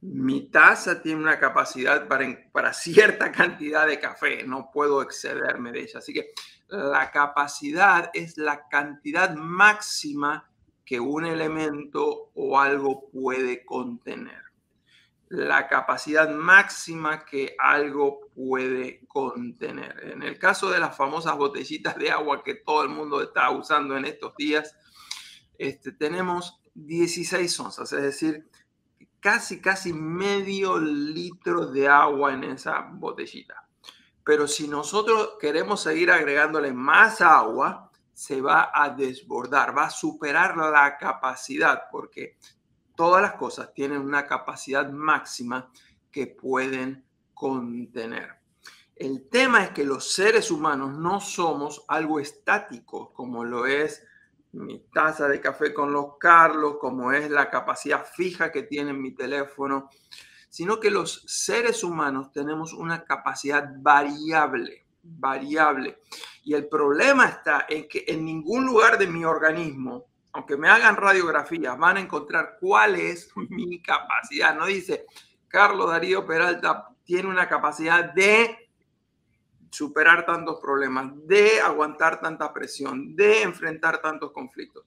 Mi 0.00 0.48
taza 0.48 1.02
tiene 1.02 1.20
una 1.20 1.38
capacidad 1.38 2.08
para, 2.08 2.26
para 2.50 2.72
cierta 2.72 3.30
cantidad 3.32 3.86
de 3.86 4.00
café. 4.00 4.42
No 4.44 4.70
puedo 4.72 5.02
excederme 5.02 5.70
de 5.70 5.80
ella. 5.80 5.98
Así 5.98 6.14
que 6.14 6.32
la 6.68 7.10
capacidad 7.10 8.10
es 8.14 8.38
la 8.38 8.68
cantidad 8.68 9.34
máxima 9.34 10.50
que 10.90 10.98
un 10.98 11.24
elemento 11.24 12.29
o 12.42 12.58
algo 12.58 13.10
puede 13.10 13.66
contener. 13.66 14.42
La 15.28 15.68
capacidad 15.68 16.28
máxima 16.30 17.26
que 17.26 17.54
algo 17.58 18.30
puede 18.34 19.06
contener. 19.06 20.10
En 20.10 20.22
el 20.22 20.38
caso 20.38 20.70
de 20.70 20.80
las 20.80 20.96
famosas 20.96 21.36
botellitas 21.36 21.96
de 21.96 22.10
agua 22.10 22.42
que 22.42 22.54
todo 22.54 22.82
el 22.82 22.88
mundo 22.88 23.22
está 23.22 23.50
usando 23.50 23.94
en 23.96 24.06
estos 24.06 24.34
días, 24.36 24.74
este, 25.58 25.92
tenemos 25.92 26.62
16 26.74 27.60
onzas, 27.60 27.92
es 27.92 28.02
decir, 28.02 28.48
casi, 29.20 29.60
casi 29.60 29.92
medio 29.92 30.78
litro 30.78 31.66
de 31.66 31.88
agua 31.88 32.32
en 32.32 32.44
esa 32.44 32.88
botellita. 32.90 33.68
Pero 34.24 34.48
si 34.48 34.66
nosotros 34.66 35.34
queremos 35.38 35.82
seguir 35.82 36.10
agregándole 36.10 36.72
más 36.72 37.20
agua, 37.20 37.89
se 38.20 38.42
va 38.42 38.70
a 38.74 38.90
desbordar, 38.90 39.74
va 39.74 39.84
a 39.84 39.90
superar 39.90 40.54
la 40.54 40.98
capacidad, 40.98 41.84
porque 41.90 42.36
todas 42.94 43.22
las 43.22 43.32
cosas 43.32 43.72
tienen 43.72 44.02
una 44.02 44.26
capacidad 44.26 44.92
máxima 44.92 45.72
que 46.12 46.26
pueden 46.26 47.02
contener. 47.32 48.28
El 48.94 49.26
tema 49.30 49.64
es 49.64 49.70
que 49.70 49.84
los 49.84 50.12
seres 50.12 50.50
humanos 50.50 50.98
no 50.98 51.18
somos 51.18 51.82
algo 51.88 52.20
estático, 52.20 53.10
como 53.14 53.42
lo 53.42 53.64
es 53.64 54.06
mi 54.52 54.80
taza 54.92 55.26
de 55.26 55.40
café 55.40 55.72
con 55.72 55.90
los 55.90 56.18
Carlos, 56.18 56.76
como 56.78 57.12
es 57.12 57.30
la 57.30 57.48
capacidad 57.48 58.04
fija 58.04 58.52
que 58.52 58.64
tiene 58.64 58.92
mi 58.92 59.14
teléfono, 59.14 59.88
sino 60.50 60.78
que 60.78 60.90
los 60.90 61.22
seres 61.26 61.82
humanos 61.82 62.32
tenemos 62.32 62.74
una 62.74 63.02
capacidad 63.02 63.66
variable 63.78 64.89
variable. 65.02 65.98
Y 66.44 66.54
el 66.54 66.68
problema 66.68 67.26
está 67.26 67.66
en 67.68 67.88
que 67.88 68.04
en 68.08 68.24
ningún 68.24 68.66
lugar 68.66 68.98
de 68.98 69.06
mi 69.06 69.24
organismo, 69.24 70.06
aunque 70.32 70.56
me 70.56 70.68
hagan 70.68 70.96
radiografías, 70.96 71.78
van 71.78 71.96
a 71.98 72.00
encontrar 72.00 72.56
cuál 72.60 72.96
es 72.96 73.30
mi 73.48 73.82
capacidad. 73.82 74.54
No 74.54 74.66
dice, 74.66 75.06
Carlos 75.48 75.90
Darío 75.90 76.26
Peralta 76.26 76.88
tiene 77.04 77.28
una 77.28 77.48
capacidad 77.48 78.12
de 78.12 78.70
superar 79.70 80.26
tantos 80.26 80.60
problemas, 80.60 81.12
de 81.26 81.60
aguantar 81.60 82.20
tanta 82.20 82.52
presión, 82.52 83.14
de 83.14 83.42
enfrentar 83.42 84.00
tantos 84.00 84.32
conflictos. 84.32 84.84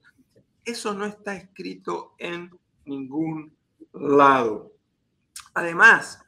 Eso 0.64 0.94
no 0.94 1.04
está 1.04 1.34
escrito 1.34 2.14
en 2.18 2.50
ningún 2.84 3.56
lado. 3.92 4.72
Además, 5.54 6.23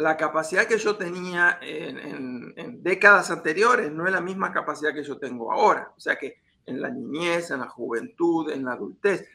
la 0.00 0.16
capacidad 0.16 0.66
que 0.66 0.78
yo 0.78 0.96
tenía 0.96 1.58
en, 1.60 2.82
décadas 2.82 3.30
anteriores 3.30 3.92
no 3.92 4.06
es 4.06 4.12
la 4.12 4.22
misma 4.22 4.50
capacidad 4.50 4.94
que 4.94 5.04
yo 5.04 5.18
tengo 5.18 5.52
ahora. 5.52 5.92
O 5.94 6.00
sea 6.00 6.16
que 6.16 6.38
en 6.64 6.80
la 6.80 6.88
niñez, 6.88 7.50
en 7.50 7.60
la 7.60 7.68
juventud, 7.68 8.50
en 8.50 8.64
la 8.64 8.72
adultez, 8.72 9.28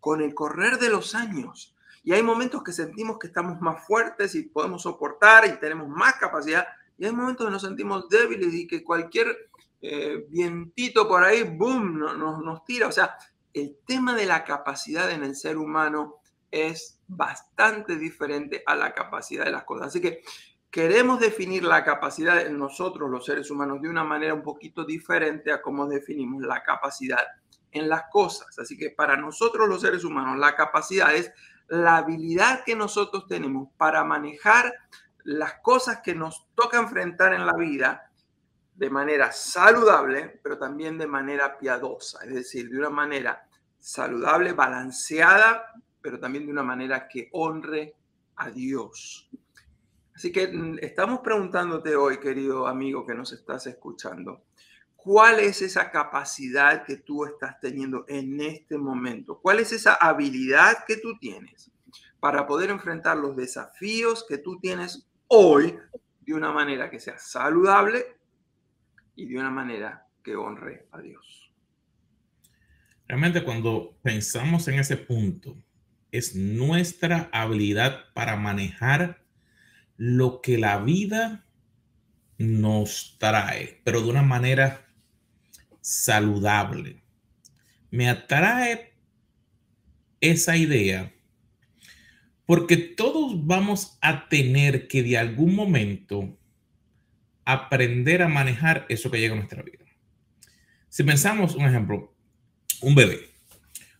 con 0.00 0.22
el 0.22 0.34
correr 0.34 0.78
de 0.78 0.88
los 0.88 1.14
años. 1.14 1.76
Y 2.02 2.12
hay 2.12 2.22
momentos 2.22 2.62
que 2.62 2.72
sentimos 2.72 3.18
que 3.18 3.26
estamos 3.26 3.60
más 3.60 3.86
fuertes 3.86 4.34
y 4.34 4.44
podemos 4.44 4.82
soportar 4.82 5.46
y 5.46 5.60
tenemos 5.60 5.86
más 5.88 6.14
capacidad. 6.14 6.66
Y 6.96 7.04
hay 7.04 7.12
momentos 7.12 7.46
que 7.46 7.52
nos 7.52 7.62
sentimos 7.62 8.08
débiles 8.08 8.54
y 8.54 8.66
que 8.66 8.82
cualquier 8.82 9.50
eh, 9.82 10.24
vientito 10.30 11.06
por 11.06 11.24
ahí, 11.24 11.42
boom, 11.42 11.98
nos, 11.98 12.42
nos 12.42 12.64
tira. 12.64 12.86
O 12.86 12.92
sea, 12.92 13.18
el 13.52 13.76
tema 13.86 14.14
de 14.14 14.24
la 14.24 14.44
capacidad 14.44 15.10
en 15.10 15.24
el 15.24 15.36
ser 15.36 15.58
humano 15.58 16.20
es 16.56 17.00
bastante 17.06 17.96
diferente 17.96 18.62
a 18.66 18.74
la 18.74 18.92
capacidad 18.92 19.44
de 19.44 19.52
las 19.52 19.64
cosas. 19.64 19.88
Así 19.88 20.00
que 20.00 20.22
queremos 20.70 21.20
definir 21.20 21.64
la 21.64 21.84
capacidad 21.84 22.40
en 22.40 22.58
nosotros, 22.58 23.10
los 23.10 23.24
seres 23.24 23.50
humanos, 23.50 23.80
de 23.80 23.88
una 23.88 24.04
manera 24.04 24.34
un 24.34 24.42
poquito 24.42 24.84
diferente 24.84 25.52
a 25.52 25.62
cómo 25.62 25.86
definimos 25.86 26.42
la 26.42 26.62
capacidad 26.62 27.24
en 27.72 27.88
las 27.88 28.04
cosas. 28.10 28.58
Así 28.58 28.76
que 28.76 28.90
para 28.90 29.16
nosotros 29.16 29.68
los 29.68 29.80
seres 29.80 30.04
humanos, 30.04 30.38
la 30.38 30.54
capacidad 30.54 31.14
es 31.14 31.32
la 31.68 31.98
habilidad 31.98 32.64
que 32.64 32.76
nosotros 32.76 33.26
tenemos 33.26 33.68
para 33.76 34.04
manejar 34.04 34.72
las 35.24 35.54
cosas 35.62 36.00
que 36.02 36.14
nos 36.14 36.46
toca 36.54 36.78
enfrentar 36.78 37.34
en 37.34 37.44
la 37.44 37.54
vida 37.54 38.10
de 38.76 38.90
manera 38.90 39.32
saludable, 39.32 40.38
pero 40.42 40.58
también 40.58 40.98
de 40.98 41.06
manera 41.06 41.58
piadosa, 41.58 42.24
es 42.24 42.34
decir, 42.34 42.68
de 42.68 42.78
una 42.78 42.90
manera 42.90 43.48
saludable, 43.78 44.52
balanceada, 44.52 45.72
pero 46.06 46.20
también 46.20 46.46
de 46.46 46.52
una 46.52 46.62
manera 46.62 47.08
que 47.08 47.28
honre 47.32 47.96
a 48.36 48.48
Dios. 48.48 49.28
Así 50.14 50.30
que 50.30 50.46
mm, 50.46 50.78
estamos 50.80 51.18
preguntándote 51.18 51.96
hoy, 51.96 52.20
querido 52.20 52.68
amigo 52.68 53.04
que 53.04 53.12
nos 53.12 53.32
estás 53.32 53.66
escuchando, 53.66 54.44
¿cuál 54.94 55.40
es 55.40 55.62
esa 55.62 55.90
capacidad 55.90 56.84
que 56.84 56.98
tú 56.98 57.24
estás 57.24 57.58
teniendo 57.58 58.04
en 58.06 58.40
este 58.40 58.78
momento? 58.78 59.40
¿Cuál 59.40 59.58
es 59.58 59.72
esa 59.72 59.94
habilidad 59.94 60.84
que 60.86 60.98
tú 60.98 61.18
tienes 61.18 61.72
para 62.20 62.46
poder 62.46 62.70
enfrentar 62.70 63.16
los 63.16 63.34
desafíos 63.34 64.24
que 64.28 64.38
tú 64.38 64.60
tienes 64.60 65.08
hoy 65.26 65.76
de 66.20 66.34
una 66.34 66.52
manera 66.52 66.88
que 66.88 67.00
sea 67.00 67.18
saludable 67.18 68.16
y 69.16 69.26
de 69.26 69.40
una 69.40 69.50
manera 69.50 70.06
que 70.22 70.36
honre 70.36 70.86
a 70.92 71.00
Dios? 71.00 71.52
Realmente 73.08 73.42
cuando 73.42 73.96
pensamos 74.04 74.68
en 74.68 74.78
ese 74.78 74.96
punto, 74.96 75.56
es 76.12 76.34
nuestra 76.34 77.28
habilidad 77.32 78.12
para 78.14 78.36
manejar 78.36 79.24
lo 79.96 80.40
que 80.40 80.58
la 80.58 80.78
vida 80.78 81.46
nos 82.38 83.16
trae, 83.18 83.80
pero 83.84 84.02
de 84.02 84.10
una 84.10 84.22
manera 84.22 84.86
saludable. 85.80 87.02
Me 87.90 88.08
atrae 88.08 88.94
esa 90.20 90.56
idea 90.56 91.12
porque 92.46 92.76
todos 92.76 93.46
vamos 93.46 93.98
a 94.00 94.28
tener 94.28 94.86
que 94.88 95.02
de 95.02 95.18
algún 95.18 95.54
momento 95.54 96.38
aprender 97.44 98.22
a 98.22 98.28
manejar 98.28 98.86
eso 98.88 99.10
que 99.10 99.18
llega 99.18 99.34
a 99.34 99.36
nuestra 99.36 99.62
vida. 99.62 99.84
Si 100.88 101.02
pensamos, 101.04 101.54
un 101.54 101.66
ejemplo, 101.66 102.14
un 102.80 102.94
bebé. 102.94 103.30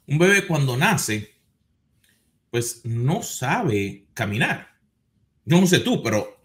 Un 0.06 0.18
bebé 0.18 0.46
cuando 0.46 0.76
nace, 0.76 1.35
pues 2.50 2.84
no 2.84 3.22
sabe 3.22 4.06
caminar. 4.14 4.68
Yo 5.44 5.60
no 5.60 5.66
sé 5.66 5.80
tú, 5.80 6.02
pero 6.02 6.40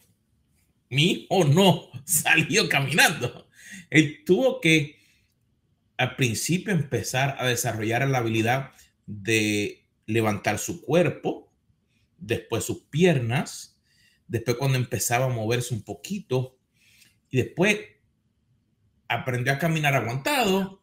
mi 0.90 1.12
hijo 1.12 1.46
no 1.46 1.88
salió 2.06 2.68
caminando. 2.70 3.48
Él 3.90 4.24
tuvo 4.26 4.60
que 4.62 5.00
al 5.98 6.16
principio 6.16 6.74
empezar 6.74 7.36
a 7.40 7.48
desarrollar 7.48 8.08
la 8.08 8.20
habilidad 8.20 8.72
de 9.06 9.86
levantar 10.06 10.58
su 10.58 10.82
cuerpo, 10.82 11.54
después 12.18 12.64
sus 12.64 12.84
piernas, 12.84 13.80
después 14.28 14.58
cuando 14.58 14.78
empezaba 14.78 15.26
a 15.26 15.30
moverse 15.30 15.74
un 15.74 15.84
poquito 15.84 16.58
y 17.30 17.38
después 17.38 17.80
aprendió 19.08 19.54
a 19.54 19.60
caminar 19.60 19.94
aguantado 19.94 20.82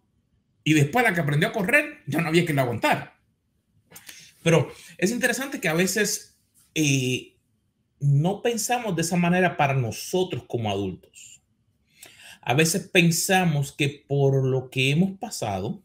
y 0.62 0.74
después 0.74 1.04
la 1.04 1.14
que 1.14 1.20
aprendió 1.20 1.48
a 1.48 1.52
correr 1.52 2.02
ya 2.06 2.20
no 2.20 2.28
había 2.28 2.44
que 2.44 2.52
lo 2.52 2.62
aguantar. 2.62 3.17
Pero 4.48 4.72
es 4.96 5.10
interesante 5.10 5.60
que 5.60 5.68
a 5.68 5.74
veces 5.74 6.38
eh, 6.74 7.36
no 8.00 8.40
pensamos 8.40 8.96
de 8.96 9.02
esa 9.02 9.18
manera 9.18 9.58
para 9.58 9.74
nosotros 9.74 10.44
como 10.48 10.70
adultos. 10.70 11.42
A 12.40 12.54
veces 12.54 12.88
pensamos 12.88 13.72
que 13.72 14.06
por 14.08 14.42
lo 14.42 14.70
que 14.70 14.90
hemos 14.90 15.18
pasado 15.18 15.82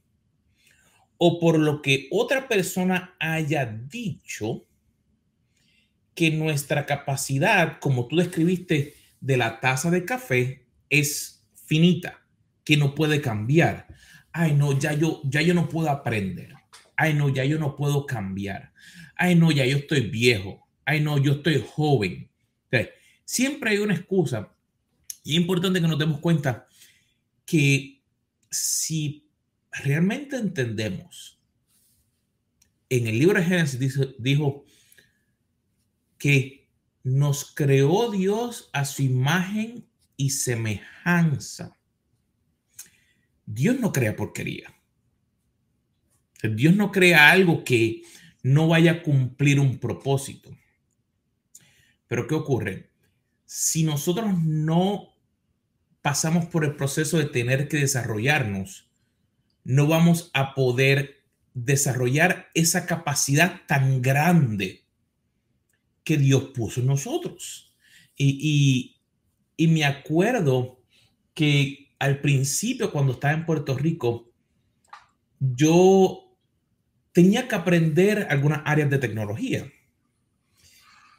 o 1.17 1.41
por 1.41 1.60
lo 1.60 1.82
que 1.82 2.08
otra 2.10 2.48
persona 2.48 3.17
haya 3.20 3.65
dicho 3.65 4.65
que 6.15 6.32
nuestra 6.32 6.86
capacidad, 6.86 7.82
como 7.82 8.08
tú 8.08 8.15
describiste, 8.15 8.93
de 9.20 9.36
la 9.36 9.60
taza 9.60 9.91
de 9.91 10.05
café 10.05 10.67
es 10.89 11.46
finita, 11.65 12.22
que 12.63 12.77
no 12.77 12.96
puede 12.96 13.20
cambiar. 13.20 13.88
Ay, 14.32 14.53
no, 14.53 14.79
ya 14.79 14.93
yo, 14.93 15.20
ya 15.25 15.41
yo 15.41 15.53
no 15.53 15.67
puedo 15.67 15.89
aprender. 15.89 16.62
Ay, 16.95 17.13
no, 17.13 17.29
ya 17.29 17.45
yo 17.45 17.57
no 17.59 17.75
puedo 17.75 18.05
cambiar. 18.05 18.73
Ay, 19.15 19.35
no, 19.35 19.51
ya 19.51 19.65
yo 19.65 19.77
estoy 19.77 20.01
viejo. 20.09 20.67
Ay, 20.85 21.01
no, 21.01 21.17
yo 21.17 21.33
estoy 21.33 21.63
joven. 21.65 22.29
siempre 23.25 23.71
hay 23.71 23.77
una 23.77 23.95
excusa. 23.95 24.53
Y 25.23 25.31
es 25.31 25.41
importante 25.41 25.81
que 25.81 25.88
nos 25.88 25.97
demos 25.97 26.19
cuenta 26.19 26.67
que 27.45 28.01
si 28.50 29.29
realmente 29.71 30.35
entendemos, 30.35 31.39
en 32.89 33.07
el 33.07 33.17
libro 33.17 33.39
de 33.39 33.45
Génesis 33.45 34.00
dijo 34.19 34.65
que 36.17 36.69
nos 37.03 37.53
creó 37.53 38.12
Dios 38.12 38.69
a 38.71 38.85
su 38.85 39.01
imagen 39.03 39.88
y 40.15 40.29
semejanza. 40.29 41.77
Dios 43.45 43.79
no 43.79 43.91
crea 43.91 44.15
porquería. 44.15 44.73
Dios 46.50 46.75
no 46.75 46.91
crea 46.91 47.31
algo 47.31 47.63
que 47.63 48.03
no 48.41 48.67
vaya 48.67 48.91
a 48.91 49.03
cumplir 49.03 49.59
un 49.59 49.77
propósito. 49.77 50.55
Pero 52.07 52.27
¿qué 52.27 52.35
ocurre? 52.35 52.91
Si 53.45 53.83
nosotros 53.83 54.38
no 54.43 55.13
pasamos 56.01 56.45
por 56.45 56.65
el 56.65 56.75
proceso 56.75 57.17
de 57.17 57.25
tener 57.25 57.67
que 57.67 57.77
desarrollarnos, 57.77 58.89
no 59.63 59.88
vamos 59.88 60.29
a 60.33 60.53
poder 60.53 61.23
desarrollar 61.53 62.50
esa 62.53 62.85
capacidad 62.85 63.62
tan 63.67 64.01
grande 64.01 64.83
que 66.03 66.17
Dios 66.17 66.51
puso 66.53 66.81
en 66.81 66.88
nosotros. 66.88 67.73
Y, 68.17 68.97
y, 69.57 69.67
me 69.67 69.85
acuerdo 69.85 70.81
que 71.33 71.93
al 72.00 72.19
principio, 72.19 72.91
cuando 72.91 73.13
estaba 73.13 73.33
en 73.33 73.45
Puerto 73.45 73.75
Rico, 73.75 74.31
yo 75.39 76.23
tenía 77.13 77.48
que 77.48 77.55
aprender 77.55 78.27
algunas 78.29 78.62
áreas 78.65 78.89
de 78.89 78.98
tecnología. 78.98 79.72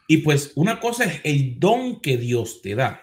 Y 0.06 0.18
pues 0.18 0.52
una 0.54 0.80
cosa 0.80 1.04
es 1.04 1.20
el 1.24 1.58
don 1.58 2.00
que 2.00 2.18
Dios 2.18 2.60
te 2.60 2.74
da, 2.74 3.00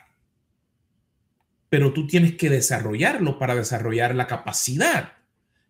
pero 1.69 1.93
tú 1.93 2.05
tienes 2.05 2.35
que 2.35 2.49
desarrollarlo 2.49 3.39
para 3.39 3.55
desarrollar 3.55 4.13
la 4.13 4.27
capacidad 4.27 5.13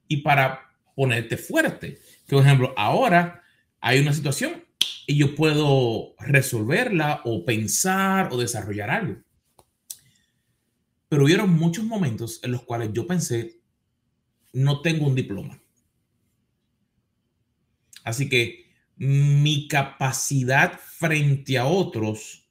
y 0.08 0.18
para 0.18 0.72
ponerte 0.96 1.38
fuerte. 1.38 2.00
por 2.28 2.44
ejemplo, 2.44 2.74
ahora 2.76 3.44
hay 3.80 4.00
una 4.00 4.12
situación 4.12 4.66
y 5.08 5.18
yo 5.18 5.36
puedo 5.36 6.16
resolverla 6.20 7.22
o 7.24 7.46
pensar 7.46 8.30
o 8.32 8.38
desarrollar 8.38 8.90
algo. 8.90 9.22
Pero 11.08 11.26
hubieron 11.26 11.52
muchos 11.52 11.86
momentos 11.86 12.40
en 12.44 12.52
los 12.52 12.64
cuales 12.64 12.90
yo 12.94 13.06
pensé, 13.08 13.62
no 14.54 14.82
tengo 14.82 15.08
un 15.08 15.16
diploma. 15.16 15.62
Así 18.04 18.30
que 18.30 18.72
mi 18.98 19.68
capacidad 19.68 20.80
frente 20.80 21.58
a 21.58 21.66
otros 21.66 22.42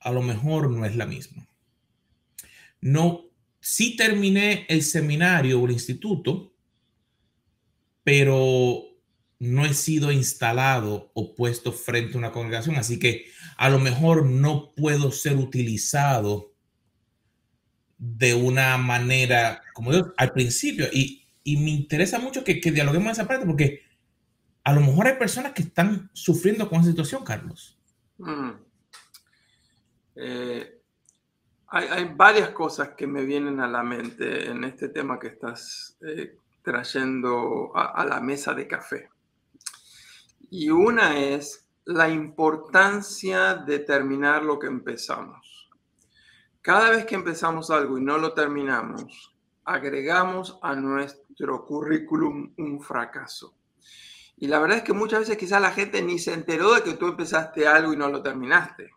a 0.00 0.10
lo 0.10 0.22
mejor 0.22 0.70
no 0.70 0.84
es 0.84 0.96
la 0.96 1.06
misma. 1.06 1.48
No, 2.80 3.24
sí 3.60 3.96
terminé 3.96 4.66
el 4.68 4.82
seminario 4.82 5.60
o 5.60 5.66
el 5.66 5.72
instituto, 5.72 6.54
pero 8.04 8.84
no 9.40 9.64
he 9.64 9.74
sido 9.74 10.10
instalado 10.10 11.10
o 11.14 11.34
puesto 11.34 11.72
frente 11.72 12.14
a 12.14 12.18
una 12.18 12.32
congregación, 12.32 12.76
así 12.76 12.98
que 12.98 13.26
a 13.56 13.70
lo 13.70 13.78
mejor 13.78 14.26
no 14.26 14.74
puedo 14.74 15.12
ser 15.12 15.36
utilizado 15.36 16.52
de 17.98 18.34
una 18.34 18.76
manera 18.78 19.62
como 19.74 19.92
yo 19.92 20.12
al 20.16 20.32
principio. 20.32 20.88
Y, 20.92 21.24
me 21.44 21.70
interesa 21.70 22.18
mucho 22.18 22.44
que, 22.44 22.60
que 22.60 22.70
dialoguemos 22.70 23.12
esa 23.12 23.26
parte 23.26 23.46
porque 23.46 23.87
a 24.68 24.72
lo 24.74 24.82
mejor 24.82 25.06
hay 25.06 25.14
personas 25.14 25.52
que 25.52 25.62
están 25.62 26.10
sufriendo 26.12 26.68
con 26.68 26.80
esa 26.80 26.90
situación, 26.90 27.24
Carlos. 27.24 27.78
Mm. 28.18 28.50
Eh, 30.14 30.82
hay, 31.68 32.12
varias 32.14 32.50
cosas 32.50 32.90
que 32.90 33.06
me 33.06 33.24
vienen 33.24 33.60
a 33.60 33.66
la 33.66 33.82
mente 33.82 34.50
en 34.50 34.64
este 34.64 34.90
tema 34.90 35.18
que 35.18 35.28
estás 35.28 35.96
eh, 36.02 36.36
trayendo 36.62 37.72
a 37.74 38.04
la 38.04 38.20
mesa 38.20 38.52
de 38.52 38.68
café. 38.68 39.08
Y 40.50 40.68
una 40.68 41.18
es 41.18 41.66
la 41.86 42.10
importancia 42.10 43.54
de 43.54 43.78
terminar 43.78 44.42
lo 44.42 44.58
que 44.58 44.66
empezamos. 44.66 45.70
Cada 46.60 46.90
vez 46.90 47.06
que 47.06 47.14
empezamos 47.14 47.70
algo 47.70 47.96
y 47.96 48.02
no 48.02 48.18
lo 48.18 48.34
terminamos, 48.34 49.34
agregamos 49.64 50.58
a 50.60 50.74
nuestro 50.74 51.64
currículum 51.64 52.52
un 52.58 52.82
fracaso. 52.82 53.57
Y 54.40 54.46
la 54.46 54.60
verdad 54.60 54.78
es 54.78 54.84
que 54.84 54.92
muchas 54.92 55.20
veces 55.20 55.36
quizás 55.36 55.60
la 55.60 55.72
gente 55.72 56.02
ni 56.02 56.18
se 56.18 56.32
enteró 56.32 56.74
de 56.74 56.82
que 56.82 56.94
tú 56.94 57.08
empezaste 57.08 57.66
algo 57.66 57.92
y 57.92 57.96
no 57.96 58.08
lo 58.08 58.22
terminaste, 58.22 58.90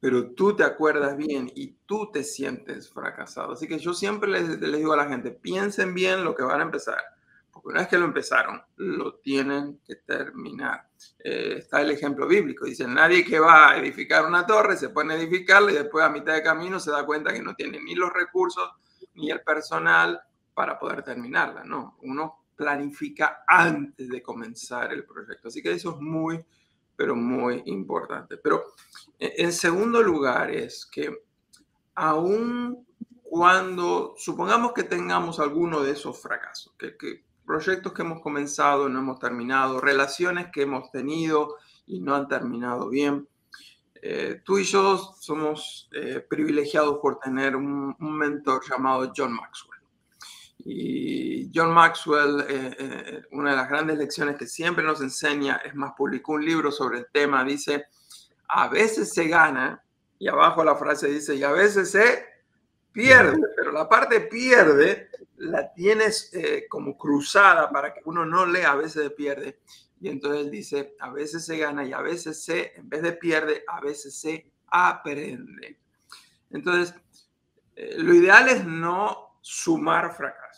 pero 0.00 0.30
tú 0.30 0.54
te 0.54 0.64
acuerdas 0.64 1.16
bien 1.16 1.50
y 1.54 1.78
tú 1.86 2.10
te 2.12 2.22
sientes 2.22 2.90
fracasado. 2.90 3.52
Así 3.52 3.66
que 3.66 3.78
yo 3.78 3.94
siempre 3.94 4.30
les, 4.30 4.60
les 4.60 4.78
digo 4.78 4.92
a 4.92 4.96
la 4.96 5.08
gente, 5.08 5.30
piensen 5.30 5.94
bien 5.94 6.24
lo 6.24 6.34
que 6.34 6.44
van 6.44 6.60
a 6.60 6.64
empezar 6.64 6.98
una 7.64 7.80
vez 7.80 7.88
que 7.88 7.98
lo 7.98 8.04
empezaron, 8.04 8.62
lo 8.76 9.14
tienen 9.16 9.80
que 9.84 9.96
terminar. 9.96 10.88
Eh, 11.18 11.56
está 11.58 11.80
el 11.80 11.90
ejemplo 11.90 12.26
bíblico. 12.26 12.64
Dice, 12.64 12.86
nadie 12.86 13.24
que 13.24 13.40
va 13.40 13.70
a 13.70 13.78
edificar 13.78 14.24
una 14.24 14.46
torre 14.46 14.76
se 14.76 14.90
pone 14.90 15.14
a 15.14 15.16
edificarla 15.16 15.72
y 15.72 15.74
después 15.74 16.04
a 16.04 16.10
mitad 16.10 16.34
de 16.34 16.42
camino 16.42 16.78
se 16.78 16.90
da 16.90 17.04
cuenta 17.04 17.32
que 17.32 17.42
no 17.42 17.54
tiene 17.54 17.80
ni 17.80 17.94
los 17.94 18.12
recursos 18.12 18.70
ni 19.14 19.30
el 19.30 19.40
personal 19.40 20.20
para 20.54 20.78
poder 20.78 21.02
terminarla. 21.02 21.64
No, 21.64 21.96
uno 22.02 22.45
planifica 22.56 23.44
antes 23.46 24.08
de 24.08 24.22
comenzar 24.22 24.92
el 24.92 25.04
proyecto. 25.04 25.48
Así 25.48 25.62
que 25.62 25.72
eso 25.72 25.90
es 25.90 26.00
muy, 26.00 26.44
pero 26.96 27.14
muy 27.14 27.62
importante. 27.66 28.36
Pero 28.38 28.64
eh, 29.18 29.34
en 29.38 29.52
segundo 29.52 30.02
lugar 30.02 30.50
es 30.50 30.86
que 30.86 31.10
aún 31.94 32.86
cuando 33.22 34.14
supongamos 34.16 34.72
que 34.72 34.84
tengamos 34.84 35.40
alguno 35.40 35.82
de 35.82 35.92
esos 35.92 36.20
fracasos, 36.20 36.74
que, 36.78 37.24
proyectos 37.44 37.92
que 37.92 38.02
hemos 38.02 38.20
comenzado 38.20 38.88
no 38.88 38.98
hemos 38.98 39.18
terminado, 39.18 39.80
relaciones 39.80 40.48
que 40.52 40.62
hemos 40.62 40.90
tenido 40.90 41.56
y 41.86 42.00
no 42.00 42.14
han 42.14 42.28
terminado 42.28 42.88
bien. 42.88 43.28
Eh, 44.02 44.42
tú 44.44 44.58
y 44.58 44.64
yo 44.64 44.98
somos 45.20 45.88
eh, 45.92 46.24
privilegiados 46.28 46.98
por 47.00 47.18
tener 47.18 47.56
un, 47.56 47.96
mentor 47.98 48.62
llamado 48.68 49.12
John 49.16 49.32
Maxwell. 49.32 49.75
Y 50.68 51.48
John 51.54 51.72
Maxwell, 51.72 52.44
eh, 52.48 53.22
una 53.30 53.50
de 53.50 53.56
las 53.56 53.68
grandes 53.68 53.98
lecciones 53.98 54.36
que 54.36 54.48
siempre 54.48 54.84
nos 54.84 55.00
enseña, 55.00 55.62
es 55.64 55.76
más, 55.76 55.92
publicó 55.96 56.32
un 56.32 56.44
libro 56.44 56.72
sobre 56.72 56.98
el 56.98 57.06
tema, 57.12 57.44
dice, 57.44 57.86
a 58.48 58.66
veces 58.66 59.14
se 59.14 59.28
gana, 59.28 59.80
y 60.18 60.26
abajo 60.26 60.64
la 60.64 60.74
frase 60.74 61.06
dice, 61.06 61.36
y 61.36 61.44
a 61.44 61.52
veces 61.52 61.92
se 61.92 62.24
pierde, 62.90 63.40
pero 63.54 63.70
la 63.70 63.88
parte 63.88 64.22
pierde 64.22 65.08
la 65.36 65.72
tienes 65.72 66.32
eh, 66.34 66.66
como 66.68 66.96
cruzada 66.96 67.70
para 67.70 67.94
que 67.94 68.00
uno 68.06 68.26
no 68.26 68.44
lea, 68.44 68.72
a 68.72 68.76
veces 68.76 69.04
se 69.04 69.10
pierde. 69.10 69.60
Y 70.00 70.08
entonces 70.08 70.46
él 70.46 70.50
dice, 70.50 70.96
a 70.98 71.10
veces 71.10 71.44
se 71.44 71.58
gana 71.58 71.84
y 71.84 71.92
a 71.92 72.00
veces 72.00 72.42
se, 72.42 72.72
en 72.74 72.88
vez 72.88 73.02
de 73.02 73.12
pierde, 73.12 73.62
a 73.68 73.80
veces 73.80 74.18
se 74.18 74.50
aprende. 74.66 75.78
Entonces, 76.50 76.94
eh, 77.76 77.94
lo 77.98 78.14
ideal 78.14 78.48
es 78.48 78.64
no 78.64 79.38
sumar 79.40 80.14
fracasos. 80.14 80.55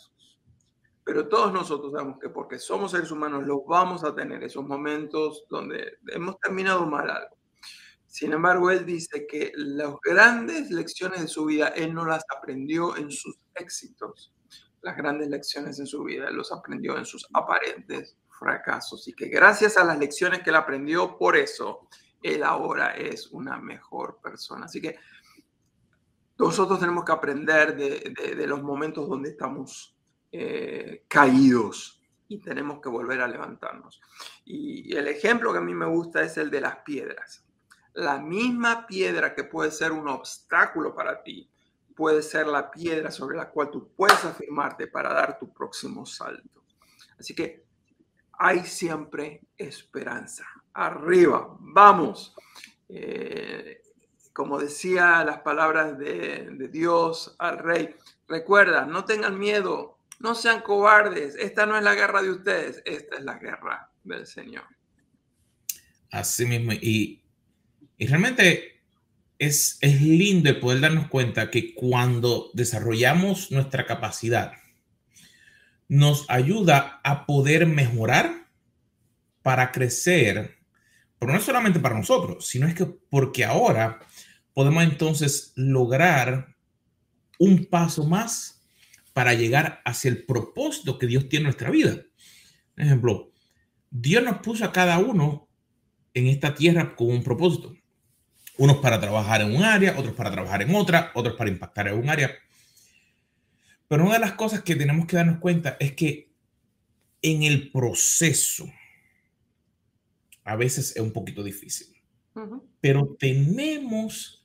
Pero 1.09 1.27
todos 1.27 1.51
nosotros 1.55 1.93
sabemos 1.93 2.19
que 2.21 2.29
porque 2.29 2.59
somos 2.59 2.91
seres 2.91 3.11
humanos, 3.11 3.47
los 3.47 3.61
vamos 3.67 4.05
a 4.05 4.15
tener 4.15 4.45
esos 4.45 4.63
momentos 4.63 5.47
donde 5.49 5.97
hemos 6.09 6.39
terminado 6.39 6.85
mal 6.85 7.09
algo. 7.09 7.35
Sin 8.07 8.35
embargo, 8.35 8.71
él 8.71 8.85
dice 8.85 9.27
que 9.27 9.51
las 9.57 9.95
grandes 10.05 10.71
lecciones 10.71 11.23
de 11.23 11.29
su 11.29 11.47
vida, 11.47 11.69
él 11.69 11.95
no 11.95 12.05
las 12.05 12.23
aprendió 12.37 12.95
en 12.95 13.11
sus 13.11 13.39
éxitos, 13.55 14.35
las 14.83 14.99
grandes 14.99 15.31
lecciones 15.31 15.81
en 15.81 15.87
su 15.87 16.05
vida 16.05 16.31
los 16.31 16.53
aprendió 16.53 16.99
en 16.99 17.07
sus 17.07 17.27
aparentes 17.33 18.19
fracasos 18.29 19.09
y 19.09 19.15
que 19.15 19.29
gracias 19.29 19.79
a 19.79 19.85
las 19.85 19.99
lecciones 19.99 20.43
que 20.43 20.51
él 20.51 20.57
aprendió, 20.57 21.17
por 21.17 21.39
eso 21.39 21.89
él 22.23 22.43
ahora 22.43 22.91
es 22.91 23.29
una 23.29 23.57
mejor 23.57 24.21
persona. 24.23 24.67
Así 24.67 24.83
que 24.83 24.97
nosotros 26.39 26.79
tenemos 26.79 27.07
que 27.07 27.13
aprender 27.13 27.75
de, 27.75 28.47
los 28.47 28.63
momentos 28.63 29.09
donde 29.09 29.31
estamos 29.31 29.98
eh, 30.31 31.05
caídos 31.09 32.03
y 32.29 32.39
tenemos 32.39 32.81
que 32.81 32.89
volver 32.89 33.21
a 33.21 33.29
levantarnos. 33.29 34.01
Y 34.45 34.95
el 34.95 35.09
ejemplo 35.09 35.53
que 35.53 35.59
a 35.59 35.63
mí 35.63 35.75
me 35.75 35.87
gusta 35.87 36.23
es 36.23 36.37
el 36.37 36.51
de 36.51 36.61
las 36.61 36.77
piedras. 36.79 37.45
La 37.95 38.19
misma 38.19 38.87
piedra 38.87 39.35
que 39.35 39.45
puede 39.45 39.71
ser 39.71 39.93
un 39.93 40.09
obstáculo 40.09 40.95
para 40.95 41.23
ti, 41.23 41.51
puede 41.97 42.23
ser 42.23 42.47
la 42.47 42.71
piedra 42.71 43.11
sobre 43.11 43.37
la 43.37 43.51
cual 43.51 43.71
tú 43.71 43.91
puedes 43.97 44.25
afirmarte 44.25 44.87
para 44.87 45.13
dar 45.13 45.39
tu 45.39 45.53
próximo 45.53 46.07
salto. 46.07 46.63
Así 47.19 47.35
que 47.35 47.65
hay 48.33 48.61
siempre 48.61 49.41
esperanza. 49.57 50.47
Arriba, 50.75 51.57
vamos. 51.59 52.37
Eh, 52.89 53.83
como 54.33 54.59
decía 54.59 55.25
las 55.25 55.41
palabras 55.41 55.99
de, 55.99 56.51
de 56.53 56.69
Dios 56.69 57.35
al 57.39 57.59
rey, 57.59 57.97
recuerda, 58.29 58.87
no 58.87 59.05
tengan 59.05 59.37
miedo, 59.37 59.98
no 60.19 60.35
sean 60.35 60.63
cobardes, 60.63 61.37
esta 61.37 61.67
no 61.67 61.77
es 61.77 61.85
la 61.85 61.95
guerra 61.95 62.23
de 62.23 62.31
ustedes, 62.31 62.83
esta 62.85 63.17
es 63.17 63.25
la 63.25 63.39
guerra 63.39 63.91
del 64.05 64.27
Señor. 64.27 64.65
Así 66.11 66.47
mismo, 66.47 66.73
y, 66.73 67.23
realmente 67.99 68.83
es, 69.39 69.79
es 69.81 70.01
lindo 70.01 70.51
el 70.51 70.59
poder 70.59 70.81
darnos 70.81 71.09
cuenta 71.09 71.51
que 71.51 71.75
cuando 71.75 72.51
desarrollamos 72.55 73.51
nuestra 73.53 73.87
capacidad, 73.87 74.53
nos 75.87 76.29
ayuda 76.29 77.01
a 77.03 77.25
poder 77.25 77.67
mejorar 77.67 78.47
para 79.43 79.73
crecer, 79.73 80.59
pero 81.19 81.33
no 81.33 81.41
solamente 81.41 81.81
para 81.81 81.97
nosotros, 81.97 82.47
sino 82.47 82.67
es 82.67 82.75
que 82.75 82.85
porque 82.85 83.45
ahora 83.45 84.01
podemos 84.53 84.83
entonces 84.83 85.53
lograr 85.57 86.55
un 87.39 87.65
paso 87.67 88.05
más 88.05 88.58
para 89.19 89.35
llegar 89.35 89.83
hacia 89.85 90.11
el 90.11 90.25
propósito 90.25 90.97
que 90.97 91.09
Dios 91.09 91.29
tiene 91.29 91.41
en 91.41 91.47
nuestra 91.47 91.71
vida. 91.71 92.05
Por 92.77 92.85
ejemplo, 92.85 93.33
Dios 93.91 94.23
nos 94.23 94.39
puso 94.39 94.65
a 94.65 94.71
cada 94.71 95.01
uno 95.01 95.49
en 96.15 96.29
esta 96.29 96.55
tierra 96.55 96.95
con 96.95 97.11
un 97.11 97.25
propósito. 97.25 97.75
Unos 98.59 98.77
para 98.77 99.01
trabajar 99.01 99.41
en 99.41 99.57
un 99.57 99.65
área, 99.65 99.99
otros 99.99 100.15
para 100.15 100.31
trabajar 100.31 100.63
en 100.63 100.73
otra, 100.73 101.11
otros 101.17 101.35
para 101.35 101.51
impactar 101.51 101.89
en 101.89 101.99
un 101.99 102.09
área. 102.09 102.33
Pero 103.89 104.05
una 104.05 104.13
de 104.13 104.21
las 104.21 104.35
cosas 104.35 104.63
que 104.63 104.77
tenemos 104.77 105.09
que 105.09 105.17
darnos 105.17 105.41
cuenta 105.41 105.77
es 105.81 105.95
que 105.95 106.31
en 107.21 107.43
el 107.43 107.73
proceso 107.73 108.71
a 110.45 110.55
veces 110.55 110.95
es 110.95 111.03
un 111.03 111.13
poquito 111.13 111.43
difícil. 111.43 111.89
Pero 112.81 113.17
tenemos 113.19 114.38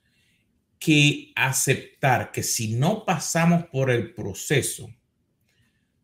que 0.83 1.31
aceptar 1.37 2.33
que 2.33 2.43
si 2.43 2.75
no 2.75 3.05
pasamos 3.05 3.67
por 3.67 3.89
el 3.89 4.13
proceso, 4.13 4.93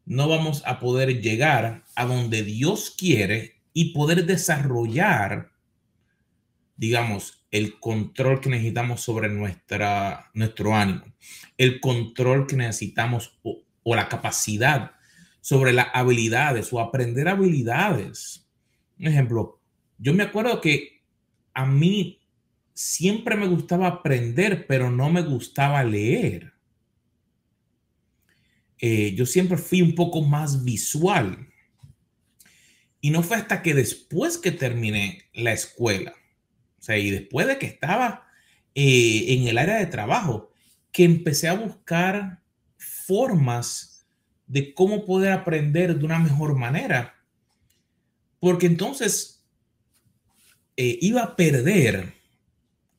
no 0.05 0.29
vamos 0.29 0.63
a 0.65 0.79
poder 0.79 1.21
llegar 1.21 1.83
a 1.95 2.05
donde 2.05 2.43
Dios 2.43 2.95
quiere 2.97 3.59
y 3.73 3.91
poder 3.91 4.25
desarrollar, 4.25 5.51
digamos, 6.77 7.43
el 7.51 7.77
control 7.81 8.39
que 8.39 8.51
necesitamos 8.51 9.01
sobre 9.01 9.27
nuestra, 9.27 10.31
nuestro 10.33 10.73
ánimo, 10.73 11.03
el 11.57 11.81
control 11.81 12.47
que 12.47 12.55
necesitamos 12.55 13.37
o, 13.43 13.61
o 13.83 13.95
la 13.97 14.07
capacidad 14.07 14.91
sobre 15.41 15.73
las 15.73 15.87
habilidades 15.93 16.71
o 16.71 16.79
aprender 16.79 17.27
habilidades. 17.27 18.47
Un 18.97 19.07
ejemplo, 19.07 19.59
yo 19.97 20.13
me 20.13 20.23
acuerdo 20.23 20.61
que 20.61 21.01
a 21.53 21.65
mí 21.65 22.18
siempre 22.79 23.35
me 23.35 23.45
gustaba 23.45 23.87
aprender, 23.87 24.65
pero 24.65 24.89
no 24.89 25.09
me 25.09 25.21
gustaba 25.21 25.83
leer. 25.83 26.53
Eh, 28.77 29.13
yo 29.15 29.25
siempre 29.25 29.57
fui 29.57 29.81
un 29.81 29.93
poco 29.95 30.21
más 30.21 30.63
visual. 30.63 31.49
Y 33.01 33.09
no 33.09 33.21
fue 33.21 33.35
hasta 33.35 33.61
que 33.61 33.73
después 33.73 34.37
que 34.37 34.53
terminé 34.53 35.29
la 35.33 35.51
escuela, 35.51 36.13
o 36.79 36.81
sea, 36.81 36.97
y 36.97 37.09
después 37.09 37.47
de 37.47 37.57
que 37.57 37.65
estaba 37.65 38.25
eh, 38.73 39.25
en 39.27 39.49
el 39.49 39.57
área 39.57 39.75
de 39.75 39.87
trabajo, 39.87 40.53
que 40.93 41.03
empecé 41.03 41.49
a 41.49 41.55
buscar 41.55 42.41
formas 42.77 44.07
de 44.47 44.73
cómo 44.73 45.05
poder 45.05 45.33
aprender 45.33 45.99
de 45.99 46.05
una 46.05 46.19
mejor 46.19 46.55
manera. 46.55 47.13
Porque 48.39 48.67
entonces 48.67 49.45
eh, 50.77 50.97
iba 51.01 51.23
a 51.23 51.35
perder 51.35 52.18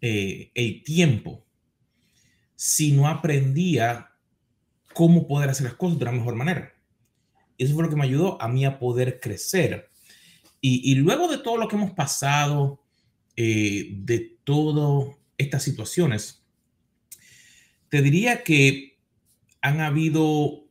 el 0.00 0.82
tiempo 0.82 1.44
si 2.56 2.92
no 2.92 3.08
aprendía 3.08 4.10
cómo 4.92 5.26
poder 5.26 5.50
hacer 5.50 5.64
las 5.64 5.76
cosas 5.76 5.98
de 5.98 6.04
una 6.04 6.12
mejor 6.12 6.34
manera. 6.34 6.74
Y 7.56 7.64
eso 7.64 7.74
fue 7.74 7.84
lo 7.84 7.90
que 7.90 7.96
me 7.96 8.04
ayudó 8.04 8.40
a 8.40 8.48
mí 8.48 8.64
a 8.64 8.78
poder 8.78 9.18
crecer. 9.18 9.90
Y, 10.60 10.94
luego 10.96 11.26
de 11.28 11.38
todo 11.38 11.56
lo 11.56 11.68
que 11.68 11.76
hemos 11.76 11.92
pasado, 11.92 12.82
eh, 13.34 13.88
de 13.92 14.36
todas 14.44 15.16
estas 15.38 15.62
situaciones, 15.62 16.44
te 17.88 18.02
diría 18.02 18.44
que 18.44 18.98
han 19.62 19.80
habido 19.80 20.64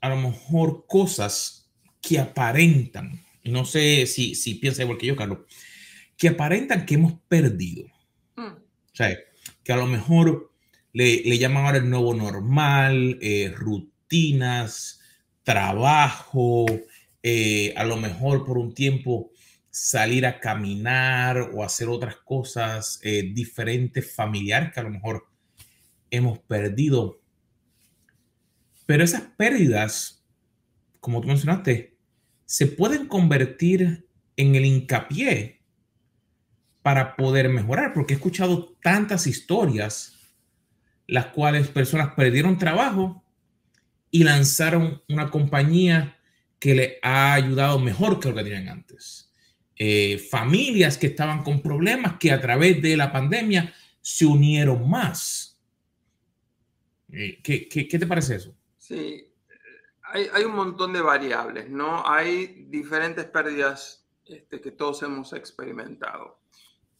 a 0.00 0.10
lo 0.10 0.16
mejor 0.16 0.86
cosas 0.86 1.68
que 2.00 2.20
aparentan, 2.20 3.20
y 3.42 3.50
no 3.50 3.64
sé 3.64 4.06
si, 4.06 4.36
si 4.36 4.54
piensa 4.54 4.82
igual 4.82 4.98
que 4.98 5.06
yo, 5.06 5.16
Carlos, 5.16 5.38
que 6.16 6.28
aparentan 6.28 6.86
que 6.86 6.94
hemos 6.94 7.14
perdido. 7.28 7.86
Mm. 8.36 8.61
O 8.92 8.96
sea, 8.96 9.16
que 9.64 9.72
a 9.72 9.76
lo 9.76 9.86
mejor 9.86 10.52
le, 10.92 11.38
llaman 11.38 11.64
ahora 11.64 11.78
el 11.78 11.88
nuevo 11.88 12.14
normal, 12.14 13.18
eh, 13.22 13.52
rutinas, 13.54 15.00
trabajo, 15.42 16.66
eh, 17.22 17.72
a 17.76 17.84
lo 17.84 17.96
mejor 17.96 18.44
por 18.44 18.58
un 18.58 18.74
tiempo 18.74 19.30
salir 19.70 20.26
a 20.26 20.38
caminar 20.38 21.50
o 21.54 21.64
hacer 21.64 21.88
otras 21.88 22.16
cosas 22.16 23.00
eh, 23.02 23.30
diferentes, 23.32 24.14
familiares 24.14 24.72
que 24.72 24.80
a 24.80 24.82
lo 24.82 24.90
mejor 24.90 25.26
hemos 26.10 26.38
perdido. 26.40 27.20
Pero 28.84 29.04
esas 29.04 29.22
pérdidas, 29.22 30.22
como 31.00 31.22
tú 31.22 31.28
mencionaste, 31.28 31.96
se 32.44 32.66
pueden 32.66 33.08
convertir 33.08 34.06
en 34.36 34.54
el 34.54 34.66
hincapié 34.66 35.61
para 36.82 37.16
poder 37.16 37.48
mejorar, 37.48 37.92
porque 37.94 38.14
he 38.14 38.16
escuchado 38.16 38.74
tantas 38.82 39.26
historias 39.26 40.18
las 41.06 41.26
cuales 41.26 41.68
personas 41.68 42.14
perdieron 42.14 42.58
trabajo 42.58 43.22
y 44.10 44.24
lanzaron 44.24 45.02
una 45.08 45.30
compañía 45.30 46.18
que 46.58 46.74
le 46.74 46.98
ha 47.02 47.34
ayudado 47.34 47.78
mejor 47.78 48.20
que 48.20 48.28
lo 48.28 48.34
que 48.34 48.44
tenían 48.44 48.68
antes. 48.68 49.30
Eh, 49.76 50.18
familias 50.30 50.96
que 50.96 51.08
estaban 51.08 51.42
con 51.42 51.60
problemas 51.60 52.18
que 52.18 52.30
a 52.30 52.40
través 52.40 52.80
de 52.80 52.96
la 52.96 53.10
pandemia 53.10 53.74
se 54.00 54.26
unieron 54.26 54.88
más. 54.88 55.60
Eh, 57.10 57.40
¿qué, 57.42 57.68
qué, 57.68 57.98
te 57.98 58.06
parece 58.06 58.36
eso? 58.36 58.54
Sí, 58.78 59.28
hay, 60.04 60.28
hay, 60.32 60.44
un 60.44 60.54
montón 60.54 60.92
de 60.92 61.02
variables, 61.02 61.68
¿no? 61.68 62.06
Hay 62.06 62.66
diferentes 62.68 63.24
pérdidas 63.26 64.06
este, 64.24 64.60
que 64.60 64.70
todos 64.70 65.02
hemos 65.02 65.32
experimentado. 65.32 66.41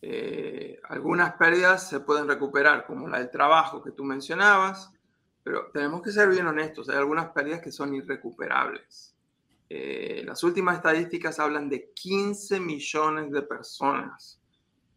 Eh, 0.05 0.81
algunas 0.88 1.35
pérdidas 1.35 1.88
se 1.88 2.01
pueden 2.01 2.27
recuperar, 2.27 2.85
como 2.87 3.07
la 3.07 3.21
del 3.21 3.31
trabajo 3.31 3.81
que 3.81 3.93
tú 3.93 4.03
mencionabas, 4.03 4.93
pero 5.45 5.71
tenemos 5.73 6.03
que 6.03 6.11
ser 6.11 6.29
bien 6.29 6.47
honestos, 6.47 6.88
hay 6.88 6.97
algunas 6.97 7.29
pérdidas 7.29 7.61
que 7.61 7.71
son 7.71 7.95
irrecuperables. 7.95 9.15
Eh, 9.69 10.23
las 10.27 10.43
últimas 10.43 10.77
estadísticas 10.77 11.38
hablan 11.38 11.69
de 11.69 11.93
15 11.95 12.59
millones 12.59 13.31
de 13.31 13.43
personas 13.43 14.41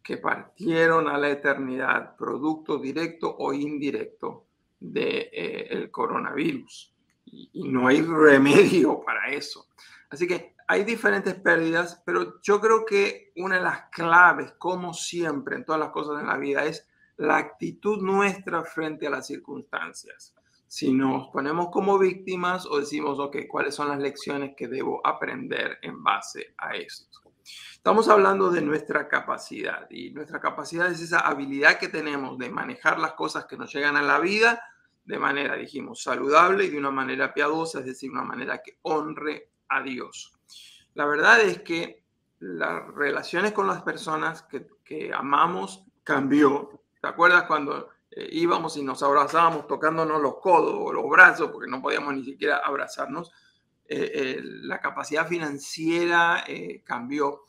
que 0.02 0.18
partieron 0.18 1.08
a 1.08 1.16
la 1.18 1.30
eternidad, 1.30 2.16
producto 2.16 2.78
directo 2.78 3.34
o 3.38 3.52
indirecto 3.52 4.44
del 4.80 4.92
de, 4.92 5.30
eh, 5.32 5.90
coronavirus. 5.90 6.92
Y 7.24 7.68
no 7.68 7.86
hay 7.88 8.02
remedio 8.02 9.00
para 9.00 9.30
eso. 9.30 9.66
Así 10.10 10.26
que 10.26 10.55
hay 10.68 10.84
diferentes 10.84 11.34
pérdidas, 11.34 12.02
pero 12.04 12.40
yo 12.42 12.60
creo 12.60 12.84
que 12.84 13.32
una 13.36 13.56
de 13.56 13.62
las 13.62 13.88
claves, 13.90 14.52
como 14.58 14.92
siempre 14.94 15.56
en 15.56 15.64
todas 15.64 15.80
las 15.80 15.90
cosas 15.90 16.20
en 16.20 16.26
la 16.26 16.36
vida, 16.36 16.64
es 16.64 16.86
la 17.16 17.36
actitud 17.36 18.02
nuestra 18.02 18.64
frente 18.64 19.06
a 19.06 19.10
las 19.10 19.26
circunstancias. 19.26 20.34
Si 20.66 20.92
nos 20.92 21.28
ponemos 21.28 21.68
como 21.70 21.98
víctimas 21.98 22.66
o 22.66 22.78
decimos, 22.78 23.18
ok, 23.20 23.38
¿cuáles 23.48 23.74
son 23.74 23.88
las 23.88 24.00
lecciones 24.00 24.54
que 24.56 24.66
debo 24.66 25.00
aprender 25.06 25.78
en 25.82 26.02
base 26.02 26.54
a 26.58 26.74
esto? 26.74 27.20
Estamos 27.72 28.08
hablando 28.08 28.50
de 28.50 28.60
nuestra 28.60 29.06
capacidad 29.06 29.88
y 29.88 30.10
nuestra 30.10 30.40
capacidad 30.40 30.90
es 30.90 31.00
esa 31.00 31.20
habilidad 31.20 31.78
que 31.78 31.88
tenemos 31.88 32.36
de 32.38 32.50
manejar 32.50 32.98
las 32.98 33.12
cosas 33.12 33.46
que 33.46 33.56
nos 33.56 33.72
llegan 33.72 33.96
a 33.96 34.02
la 34.02 34.18
vida 34.18 34.60
de 35.04 35.18
manera, 35.20 35.54
dijimos, 35.54 36.02
saludable 36.02 36.64
y 36.64 36.70
de 36.70 36.78
una 36.78 36.90
manera 36.90 37.32
piadosa, 37.32 37.78
es 37.78 37.86
decir, 37.86 38.10
una 38.10 38.24
manera 38.24 38.60
que 38.60 38.78
honre 38.82 39.50
a 39.68 39.82
Dios. 39.82 40.32
La 40.94 41.06
verdad 41.06 41.40
es 41.40 41.62
que 41.62 42.06
las 42.38 42.86
relaciones 42.94 43.52
con 43.52 43.66
las 43.66 43.82
personas 43.82 44.46
que, 44.84 45.12
amamos 45.12 45.84
cambió. 46.04 46.82
¿Te 47.00 47.08
acuerdas 47.08 47.44
cuando 47.44 47.88
eh, 48.10 48.28
íbamos 48.32 48.76
y 48.76 48.82
nos 48.82 49.02
abrazábamos 49.02 49.66
tocándonos 49.66 50.22
los 50.22 50.38
codos 50.38 50.74
o 50.76 50.92
los 50.92 51.08
brazos 51.08 51.50
porque 51.50 51.70
no 51.70 51.82
podíamos 51.82 52.14
ni 52.14 52.24
siquiera 52.24 52.58
abrazarnos? 52.58 53.32
Eh, 53.88 54.10
eh, 54.14 54.40
la 54.42 54.80
capacidad 54.80 55.26
financiera 55.26 56.44
cambió. 56.84 57.44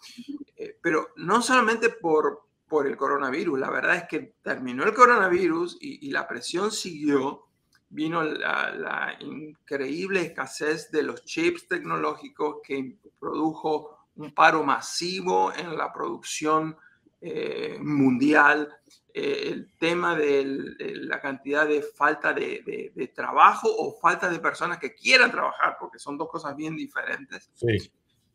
pero 0.81 1.09
no 1.17 1.41
solamente 1.41 1.89
por, 1.89 2.47
por 2.67 2.87
el 2.87 2.97
coronavirus, 2.97 3.59
la 3.59 3.69
verdad 3.69 3.95
es 3.95 4.03
que 4.07 4.35
terminó 4.41 4.83
el 4.83 4.93
coronavirus 4.93 5.77
y 5.79 6.11
la 6.11 6.27
presión 6.27 6.71
siguió 6.71 7.46
vino 7.89 8.23
la, 8.23 9.17
increíble 9.19 10.21
escasez 10.21 10.91
de 10.91 11.03
los 11.03 11.23
chips 11.23 11.67
tecnológicos 11.67 12.57
que 12.63 12.97
produjo 13.19 13.97
un 14.15 14.33
paro 14.33 14.63
masivo 14.63 15.53
en 15.53 15.77
la 15.77 15.93
producción 15.93 16.75
eh, 17.21 17.77
mundial, 17.81 18.75
eh, 19.13 19.49
el 19.51 19.71
tema 19.79 20.15
de 20.15 20.43
la 20.45 21.19
cantidad 21.19 21.67
de 21.67 21.81
falta 21.81 22.33
de, 22.33 23.11
trabajo 23.15 23.69
o 23.69 23.99
falta 23.99 24.29
de 24.29 24.39
personas 24.39 24.79
que 24.79 24.93
quieran 24.93 25.31
trabajar, 25.31 25.77
porque 25.79 25.99
son 25.99 26.17
dos 26.17 26.29
cosas 26.29 26.55
bien 26.55 26.75
diferentes. 26.75 27.49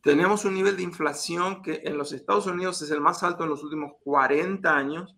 Tenemos 0.02 0.44
un 0.44 0.54
nivel 0.54 0.76
de 0.76 0.82
inflación 0.82 1.62
que 1.62 1.82
en 1.84 1.96
los 1.96 2.12
Estados 2.12 2.46
Unidos 2.46 2.82
es 2.82 2.90
el 2.90 3.00
más 3.00 3.22
alto 3.22 3.44
en 3.44 3.50
los 3.50 3.62
últimos 3.62 3.92
40 4.02 4.76
años. 4.76 5.14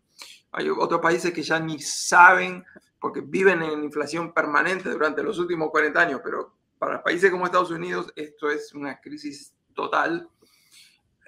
Hay 0.52 0.68
otros 0.68 1.00
países 1.00 1.32
que 1.32 1.42
ya 1.42 1.58
ni 1.58 1.78
saben 1.80 2.62
porque 3.04 3.20
viven 3.20 3.62
en 3.62 3.84
inflación 3.84 4.32
permanente 4.32 4.88
durante 4.88 5.22
los 5.22 5.38
últimos 5.38 5.68
40 5.68 6.00
años, 6.00 6.20
pero 6.24 6.54
para 6.78 7.02
países 7.02 7.30
como 7.30 7.44
Estados 7.44 7.70
Unidos 7.70 8.10
esto 8.16 8.48
es 8.48 8.72
una 8.72 8.98
crisis 8.98 9.52
total. 9.74 10.26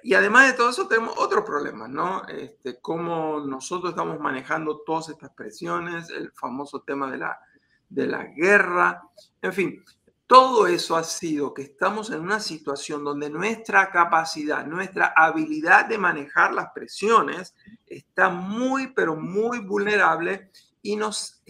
Y 0.01 0.15
además 0.15 0.47
de 0.47 0.57
todo 0.57 0.71
eso 0.71 0.87
tenemos 0.87 1.13
otros 1.19 1.45
problemas, 1.45 1.87
¿no? 1.87 2.25
Este, 2.29 2.79
cómo 2.81 3.41
nosotros 3.41 3.91
estamos 3.91 4.19
manejando 4.19 4.79
todas 4.87 5.09
estas 5.09 5.29
presiones, 5.29 6.09
el 6.09 6.31
famoso 6.31 6.81
tema 6.81 7.11
de 7.11 7.19
la, 7.19 7.39
de 7.87 8.07
la 8.07 8.23
guerra, 8.23 9.03
en 9.43 9.53
fin, 9.53 9.83
todo 10.25 10.65
eso 10.65 10.95
ha 10.95 11.03
sido 11.03 11.53
que 11.53 11.61
estamos 11.61 12.09
en 12.09 12.21
una 12.21 12.39
situación 12.39 13.03
donde 13.03 13.29
nuestra 13.29 13.91
capacidad, 13.91 14.65
nuestra 14.65 15.13
habilidad 15.15 15.85
de 15.85 15.99
manejar 15.99 16.55
las 16.55 16.71
presiones 16.73 17.53
está 17.85 18.29
muy, 18.29 18.87
pero 18.95 19.15
muy 19.15 19.59
vulnerable 19.59 20.49
y 20.81 20.95
nos 20.95 21.41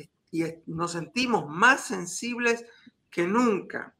y 0.43 0.63
nos 0.67 0.91
sentimos 0.93 1.47
más 1.47 1.81
sensibles 1.81 2.65
que 3.09 3.27
nunca 3.27 3.93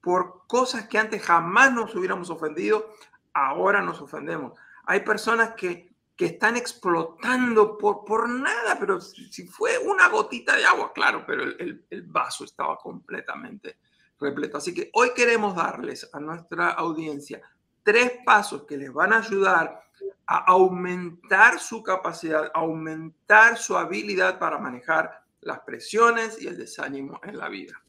por 0.00 0.46
cosas 0.46 0.88
que 0.88 0.98
antes 0.98 1.22
jamás 1.22 1.72
nos 1.72 1.94
hubiéramos 1.94 2.30
ofendido, 2.30 2.90
ahora 3.34 3.82
nos 3.82 4.00
ofendemos. 4.00 4.52
Hay 4.84 5.00
personas 5.00 5.54
que, 5.54 5.92
que 6.16 6.26
están 6.26 6.56
explotando 6.56 7.76
por, 7.76 8.04
por 8.04 8.28
nada, 8.28 8.78
pero 8.78 9.00
si, 9.00 9.46
fue 9.46 9.78
una 9.78 10.08
gotita 10.08 10.56
de 10.56 10.64
agua, 10.64 10.92
claro, 10.92 11.24
pero 11.26 11.42
el, 11.42 11.84
el 11.90 12.02
vaso 12.02 12.44
estaba 12.44 12.76
completamente 12.78 13.78
repleto. 14.18 14.58
Así 14.58 14.72
que 14.72 14.90
hoy 14.94 15.10
queremos 15.14 15.54
darles 15.54 16.08
a 16.12 16.20
nuestra 16.20 16.70
audiencia 16.70 17.42
tres 17.82 18.12
pasos 18.24 18.64
que 18.64 18.76
les 18.76 18.92
van 18.92 19.12
a 19.12 19.18
ayudar 19.18 19.82
a 20.26 20.44
aumentar 20.46 21.58
su 21.58 21.82
capacidad, 21.82 22.50
aumentar 22.54 23.56
su 23.56 23.76
habilidad 23.76 24.38
para 24.38 24.58
manejar 24.58 25.22
las 25.48 25.60
presiones 25.60 26.40
y 26.40 26.46
el 26.46 26.58
desánimo 26.58 27.20
en 27.24 27.38
la 27.38 27.48
vida. 27.48 27.82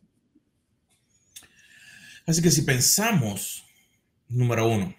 Así 2.26 2.42
que 2.42 2.52
si 2.52 2.62
pensamos, 2.62 3.66
número 4.30 4.68
uno, 4.68 4.96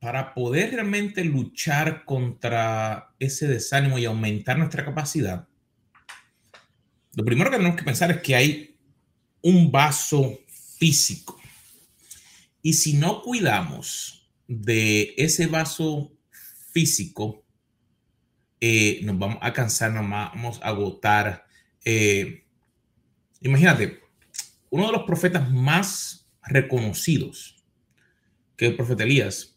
para 0.00 0.32
poder 0.32 0.72
realmente 0.72 1.22
luchar 1.22 2.04
contra 2.04 3.14
ese 3.18 3.46
desánimo 3.46 3.98
y 3.98 4.06
aumentar 4.06 4.56
nuestra 4.58 4.84
capacidad, 4.84 5.46
lo 7.14 7.24
primero 7.24 7.50
que 7.50 7.58
tenemos 7.58 7.76
que 7.76 7.84
pensar 7.84 8.10
es 8.10 8.22
que 8.22 8.34
hay 8.34 8.76
un 9.42 9.70
vaso 9.70 10.40
físico. 10.78 11.38
Y 12.62 12.72
si 12.72 12.94
no 12.94 13.20
cuidamos 13.20 14.30
de 14.48 15.14
ese 15.18 15.46
vaso 15.46 16.10
físico, 16.72 17.44
eh, 18.60 19.00
nos 19.02 19.18
vamos 19.18 19.38
a 19.42 19.52
cansar, 19.52 19.92
nos 19.92 20.08
vamos 20.08 20.60
a 20.62 20.68
agotar, 20.68 21.44
eh, 21.84 22.44
imagínate, 23.40 24.00
uno 24.70 24.86
de 24.86 24.92
los 24.92 25.02
profetas 25.02 25.50
más 25.50 26.26
reconocidos, 26.44 27.56
que 28.56 28.66
el 28.66 28.76
profeta 28.76 29.04
Elías, 29.04 29.56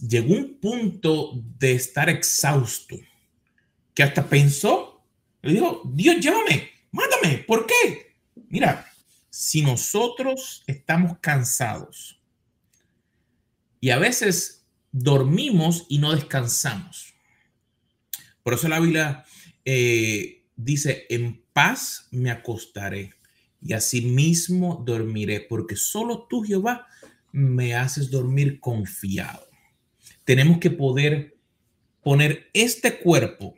llegó 0.00 0.34
a 0.34 0.38
un 0.38 0.58
punto 0.58 1.32
de 1.58 1.72
estar 1.72 2.08
exhausto, 2.08 2.96
que 3.94 4.02
hasta 4.02 4.28
pensó, 4.28 5.04
le 5.42 5.52
dijo, 5.52 5.82
Dios, 5.84 6.16
llámame, 6.20 6.70
mándame, 6.90 7.38
¿por 7.46 7.66
qué? 7.66 8.16
Mira, 8.48 8.90
si 9.30 9.62
nosotros 9.62 10.62
estamos 10.66 11.18
cansados 11.20 12.20
y 13.80 13.90
a 13.90 13.98
veces 13.98 14.64
dormimos 14.90 15.86
y 15.88 15.98
no 15.98 16.14
descansamos, 16.14 17.14
por 18.42 18.54
eso 18.54 18.68
la 18.68 18.80
Biblia 18.80 19.24
eh, 19.64 20.43
dice, 20.56 21.06
en 21.08 21.42
paz 21.52 22.08
me 22.10 22.30
acostaré 22.30 23.14
y 23.60 23.72
asimismo 23.72 24.82
dormiré, 24.84 25.40
porque 25.40 25.76
solo 25.76 26.26
tú, 26.28 26.42
Jehová, 26.42 26.86
me 27.32 27.74
haces 27.74 28.10
dormir 28.10 28.60
confiado. 28.60 29.46
Tenemos 30.24 30.58
que 30.58 30.70
poder 30.70 31.36
poner 32.02 32.48
este 32.52 32.98
cuerpo 32.98 33.54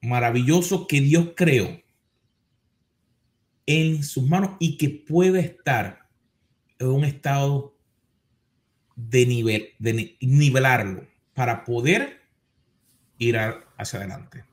maravilloso 0.00 0.86
que 0.86 1.00
Dios 1.00 1.30
creó 1.36 1.80
en 3.66 4.02
sus 4.02 4.26
manos 4.26 4.56
y 4.58 4.76
que 4.78 4.88
puede 4.88 5.40
estar 5.40 6.08
en 6.78 6.88
un 6.88 7.04
estado 7.04 7.76
de 8.96 9.26
nivel, 9.26 9.68
de 9.78 10.16
nivelarlo 10.20 11.06
para 11.34 11.64
poder 11.64 12.20
ir 13.18 13.38
hacia 13.76 14.00
adelante. 14.00 14.44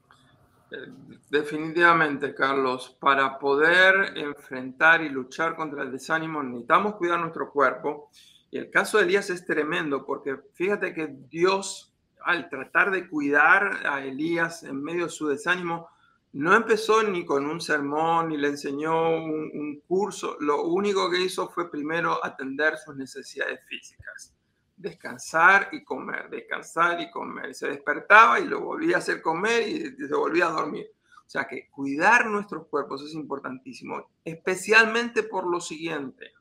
Definitivamente, 1.30 2.34
Carlos, 2.34 2.98
para 3.00 3.40
poder 3.40 4.18
enfrentar 4.18 5.02
y 5.02 5.10
luchar 5.10 5.56
contra 5.56 5.84
el 5.84 5.92
desánimo 5.92 6.44
necesitamos 6.44 6.96
cuidar 6.96 7.20
nuestro 7.20 7.52
cuerpo. 7.52 8.10
Y 8.52 8.58
el 8.58 8.70
caso 8.70 8.98
de 8.98 9.06
Elías 9.06 9.30
es 9.30 9.46
tremendo 9.46 10.06
porque 10.06 10.38
fíjate 10.54 10.94
que 10.94 11.08
Dios, 11.30 11.94
al 12.22 12.50
tratar 12.50 12.92
de 12.92 13.08
cuidar 13.08 13.86
a 13.88 14.04
Elías 14.04 14.64
en 14.64 14.82
medio 14.82 15.06
de 15.06 15.12
su 15.12 15.28
desánimo, 15.28 15.90
no 16.34 16.54
empezó 16.54 17.04
ni 17.04 17.26
con 17.26 17.46
un 17.46 17.62
sermón 17.62 18.30
ni 18.30 18.38
le 18.38 18.50
enseñó 18.50 19.10
un, 19.10 19.52
un 19.54 19.82
curso. 19.88 20.38
Lo 20.40 20.64
único 20.64 21.10
que 21.10 21.22
hizo 21.22 21.50
fue 21.50 21.72
primero 21.72 22.24
atender 22.24 22.78
sus 22.78 22.96
necesidades 22.96 23.62
físicas 23.68 24.37
descansar 24.78 25.70
y 25.72 25.84
comer, 25.84 26.30
descansar 26.30 27.02
y 27.02 27.12
comer. 27.12 27.54
Se 27.54 27.68
despertaba 27.68 28.40
y 28.40 28.46
lo 28.46 28.62
volvía 28.62 28.98
a 28.98 29.00
hacer 29.00 29.22
comer 29.22 29.68
y 29.68 30.08
se 30.08 30.16
volvía 30.16 30.48
a 30.48 30.52
dormir. 30.52 30.88
O 31.26 31.30
sea 31.30 31.46
que 31.46 31.70
cuidar 31.70 32.28
nuestros 32.28 32.68
cuerpos 32.68 33.04
es 33.04 33.14
importantísimo, 33.14 34.10
especialmente 34.24 35.24
por 35.24 35.46
lo 35.46 35.60
siguiente. 35.60 36.32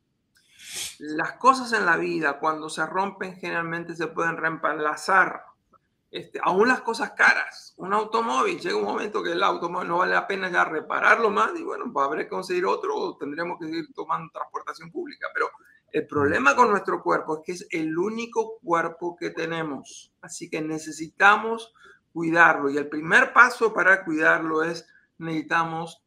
Las 1.01 1.33
cosas 1.33 1.73
en 1.73 1.87
la 1.87 1.97
vida, 1.97 2.39
cuando 2.39 2.69
se 2.69 2.87
rompen, 2.87 3.37
generalmente 3.37 3.97
se 3.97 4.07
pueden 4.07 4.37
reemplazar. 4.37 5.43
Este, 6.09 6.39
aún 6.43 6.69
las 6.69 6.83
cosas 6.83 7.11
caras, 7.13 7.75
un 7.79 7.93
automóvil, 7.93 8.61
llega 8.61 8.77
un 8.77 8.85
momento 8.85 9.23
que 9.25 9.33
el 9.33 9.43
automóvil 9.43 9.89
no 9.89 9.99
vale 9.99 10.15
la 10.15 10.27
pena 10.27 10.51
ya 10.51 10.65
repararlo 10.65 11.31
más 11.31 11.51
y 11.59 11.65
bueno, 11.65 11.93
a 11.95 12.05
haber 12.05 12.21
que 12.21 12.29
conseguir 12.29 12.65
otro 12.65 12.97
o 12.97 13.17
tendremos 13.17 13.59
que 13.59 13.67
seguir 13.67 13.93
tomando 13.93 14.31
transportación 14.33 14.91
pública. 14.93 15.27
Pero 15.35 15.51
el 15.93 16.07
problema 16.07 16.55
con 16.55 16.71
nuestro 16.71 17.03
cuerpo 17.03 17.39
es 17.39 17.43
que 17.45 17.53
es 17.53 17.67
el 17.71 17.97
único 17.97 18.59
cuerpo 18.63 19.17
que 19.17 19.31
tenemos. 19.31 20.13
Así 20.21 20.51
que 20.51 20.61
necesitamos 20.61 21.73
cuidarlo. 22.13 22.71
Y 22.71 22.77
el 22.77 22.89
primer 22.89 23.33
paso 23.33 23.73
para 23.73 24.05
cuidarlo 24.05 24.63
es 24.63 24.87
necesitamos 25.19 26.03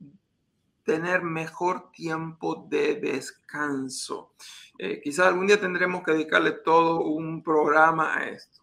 tener 0.84 1.22
mejor 1.22 1.92
tiempo 1.92 2.66
de 2.68 2.96
descanso. 2.96 4.34
Eh, 4.78 5.02
quizás 5.04 5.28
algún 5.28 5.48
día 5.48 5.60
tendremos 5.60 6.04
que 6.04 6.14
dedicarle 6.14 6.52
todo 6.52 7.02
un 7.02 7.44
programa 7.44 8.16
a 8.16 8.30
esto. 8.30 8.62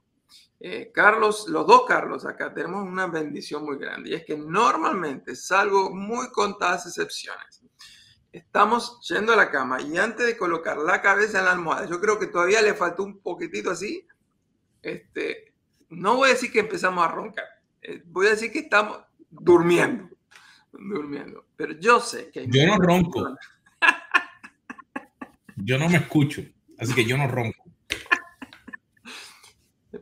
Eh, 0.59 0.91
Carlos, 0.93 1.47
los 1.49 1.67
dos 1.67 1.85
Carlos 1.87 2.25
acá 2.25 2.53
tenemos 2.53 2.83
una 2.83 3.07
bendición 3.07 3.65
muy 3.65 3.77
grande 3.77 4.11
y 4.11 4.15
es 4.15 4.25
que 4.25 4.37
normalmente, 4.37 5.37
salvo 5.37 5.91
muy 5.91 6.31
contadas 6.31 6.87
excepciones, 6.87 7.63
estamos 8.37 9.01
yendo 9.09 9.33
a 9.33 9.37
la 9.37 9.51
cama 9.51 9.81
y 9.81 9.97
antes 9.97 10.27
de 10.27 10.37
colocar 10.37 10.77
la 10.79 11.01
cabeza 11.01 11.39
en 11.39 11.47
la 11.47 11.53
almohada, 11.53 11.87
yo 11.87 12.01
creo 12.01 12.19
que 12.19 12.27
todavía 12.27 12.61
le 12.61 12.75
faltó 12.75 13.03
un 13.03 13.21
poquitito 13.21 13.71
así, 13.71 14.07
este, 14.83 15.55
no 15.89 16.17
voy 16.17 16.31
a 16.31 16.33
decir 16.33 16.53
que 16.53 16.61
empezamos 16.61 17.05
a 17.05 17.11
roncar, 17.11 17.47
eh, 17.81 18.03
voy 18.07 18.27
a 18.27 18.31
decir 18.31 18.53
que 18.53 18.61
estamos 18.61 19.01
durmiendo, 19.31 20.11
durmiendo, 20.73 21.47
pero 21.57 21.73
yo 21.79 21.99
sé 22.01 22.31
que... 22.31 22.47
Yo 22.49 22.67
no 22.67 22.77
ronco. 22.77 23.37
yo 25.57 25.79
no 25.79 25.89
me 25.89 25.97
escucho, 25.97 26.43
así 26.79 26.95
que 26.95 27.05
yo 27.05 27.17
no 27.17 27.29
ronco. 27.29 27.65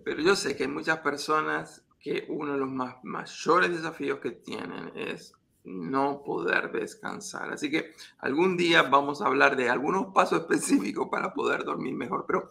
Pero 0.04 0.20
yo 0.20 0.34
sé 0.34 0.56
que 0.56 0.64
hay 0.64 0.68
muchas 0.68 0.98
personas 0.98 1.84
que 2.00 2.26
uno 2.28 2.52
de 2.52 2.58
los 2.58 2.70
más 2.70 2.96
mayores 3.04 3.70
desafíos 3.70 4.18
que 4.18 4.32
tienen 4.32 4.90
es 4.96 5.34
no 5.64 6.22
poder 6.22 6.70
descansar. 6.70 7.52
Así 7.52 7.70
que 7.70 7.94
algún 8.18 8.56
día 8.56 8.82
vamos 8.82 9.20
a 9.20 9.26
hablar 9.26 9.56
de 9.56 9.70
algunos 9.70 10.12
pasos 10.12 10.40
específicos 10.40 11.08
para 11.10 11.32
poder 11.32 11.64
dormir 11.64 11.94
mejor, 11.94 12.24
pero 12.26 12.50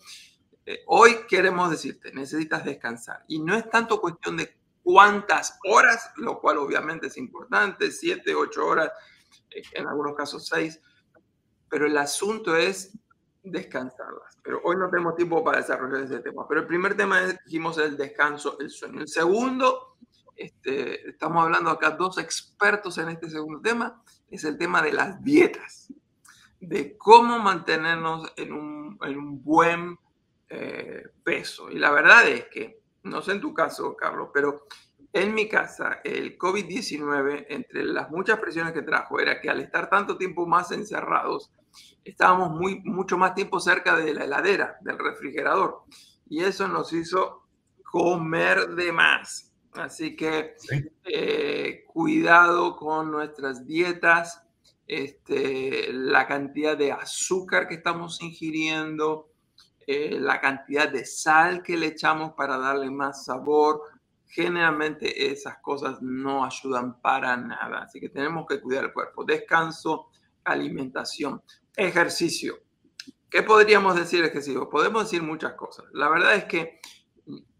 eh, 0.66 0.80
hoy 0.88 1.18
queremos 1.28 1.70
decirte, 1.70 2.12
necesitas 2.14 2.66
descansar. 2.66 3.24
Y 3.28 3.40
no 3.40 3.56
es 3.56 3.70
tanto 3.70 4.02
cuestión 4.02 4.38
de 4.38 4.58
cuántas 4.82 5.60
horas, 5.70 6.12
lo 6.18 6.40
cual 6.40 6.58
obviamente 6.58 7.08
es 7.08 7.18
importante, 7.18 7.92
siete, 7.92 8.36
ocho 8.36 8.66
horas, 8.66 8.92
en 9.50 9.88
algunos 9.88 10.16
casos 10.16 10.48
seis, 10.48 10.82
pero 11.70 11.86
el 11.86 11.98
asunto 11.98 12.56
es 12.56 12.98
descansarlas. 13.44 14.38
Pero 14.42 14.62
hoy 14.64 14.76
no 14.78 14.90
tenemos 14.90 15.16
tiempo 15.16 15.44
para 15.44 15.60
desarrollar 15.60 16.04
ese 16.04 16.20
tema. 16.20 16.48
Pero 16.48 16.62
el 16.62 16.68
primer 16.68 16.96
tema 16.96 17.22
es, 17.24 17.38
dijimos, 17.46 17.78
el 17.78 17.98
descanso, 17.98 18.58
el 18.60 18.70
sueño. 18.70 19.02
El 19.02 19.08
segundo, 19.08 19.98
este, 20.36 21.10
estamos 21.10 21.44
hablando 21.44 21.70
acá 21.70 21.92
dos 21.92 22.18
expertos 22.18 22.98
en 22.98 23.10
este 23.10 23.30
segundo 23.30 23.62
tema, 23.62 24.02
es 24.30 24.44
el 24.44 24.58
tema 24.58 24.82
de 24.82 24.94
las 24.94 25.24
dietas, 25.24 25.94
de 26.60 26.98
cómo 26.98 27.40
mantenernos 27.40 28.32
en 28.38 28.54
un, 28.54 28.98
en 29.02 29.18
un 29.18 29.44
buen 29.44 29.98
eh, 30.50 31.04
peso. 31.24 31.70
Y 31.70 31.78
la 31.78 31.92
verdad 31.92 32.28
es 32.28 32.46
que, 32.46 32.82
no 33.04 33.22
sé 33.22 33.34
en 33.34 33.42
tu 33.42 33.54
caso, 33.54 33.96
Carlos, 33.96 34.30
pero 34.34 34.68
en 35.12 35.34
mi 35.34 35.48
casa, 35.48 36.02
el 36.04 36.38
COVID-19, 36.38 37.46
entre 37.50 37.84
las 37.84 38.10
muchas 38.10 38.40
presiones 38.40 38.74
que 38.74 38.82
trajo, 38.82 39.20
era 39.20 39.40
que 39.40 39.50
al 39.50 39.62
estar 39.62 39.90
tanto 39.90 40.18
tiempo 40.18 40.48
más 40.48 40.72
encerrados, 40.72 41.52
estábamos 42.04 42.52
muy, 42.52 42.82
mucho 42.84 43.18
más 43.18 43.36
tiempo 43.36 43.60
cerca 43.60 43.96
de 43.96 44.14
la 44.14 44.26
heladera, 44.26 44.78
del 44.82 44.98
refrigerador. 44.98 45.84
Y 46.28 46.44
eso 46.44 46.68
nos 46.68 46.94
hizo 46.94 47.44
comer 47.84 48.70
de 48.70 48.92
más. 48.92 49.53
Así 49.76 50.16
que 50.16 50.56
eh, 51.06 51.84
cuidado 51.88 52.76
con 52.76 53.12
nuestras 53.12 53.66
dietas, 53.66 54.44
este, 54.88 55.92
la 55.92 56.28
cantidad 56.28 56.78
de 56.78 56.92
azúcar 56.92 57.68
que 57.68 57.76
estamos 57.76 58.22
ingiriendo, 58.22 59.30
eh, 59.86 60.18
la 60.20 60.40
cantidad 60.40 60.90
de 60.90 61.06
sal 61.06 61.64
que 61.64 61.78
le 61.78 61.88
echamos 61.88 62.34
para 62.34 62.58
darle 62.58 62.90
más 62.90 63.26
sabor. 63.26 63.82
Generalmente 64.26 65.32
esas 65.32 65.58
cosas 65.60 66.02
no 66.02 66.44
ayudan 66.46 67.00
para 67.02 67.38
nada, 67.38 67.84
así 67.84 68.00
que 68.00 68.10
tenemos 68.10 68.46
que 68.48 68.62
cuidar 68.62 68.86
el 68.86 68.94
cuerpo. 68.94 69.24
Descanso, 69.24 70.08
alimentación, 70.44 71.42
ejercicio. 71.76 72.60
¿Qué 73.30 73.44
podríamos 73.44 73.96
decir 73.96 74.24
ejercicio? 74.24 74.70
Podemos 74.70 75.04
decir 75.04 75.24
muchas 75.24 75.54
cosas. 75.54 75.86
La 75.94 76.08
verdad 76.10 76.36
es 76.36 76.46
que 76.46 76.80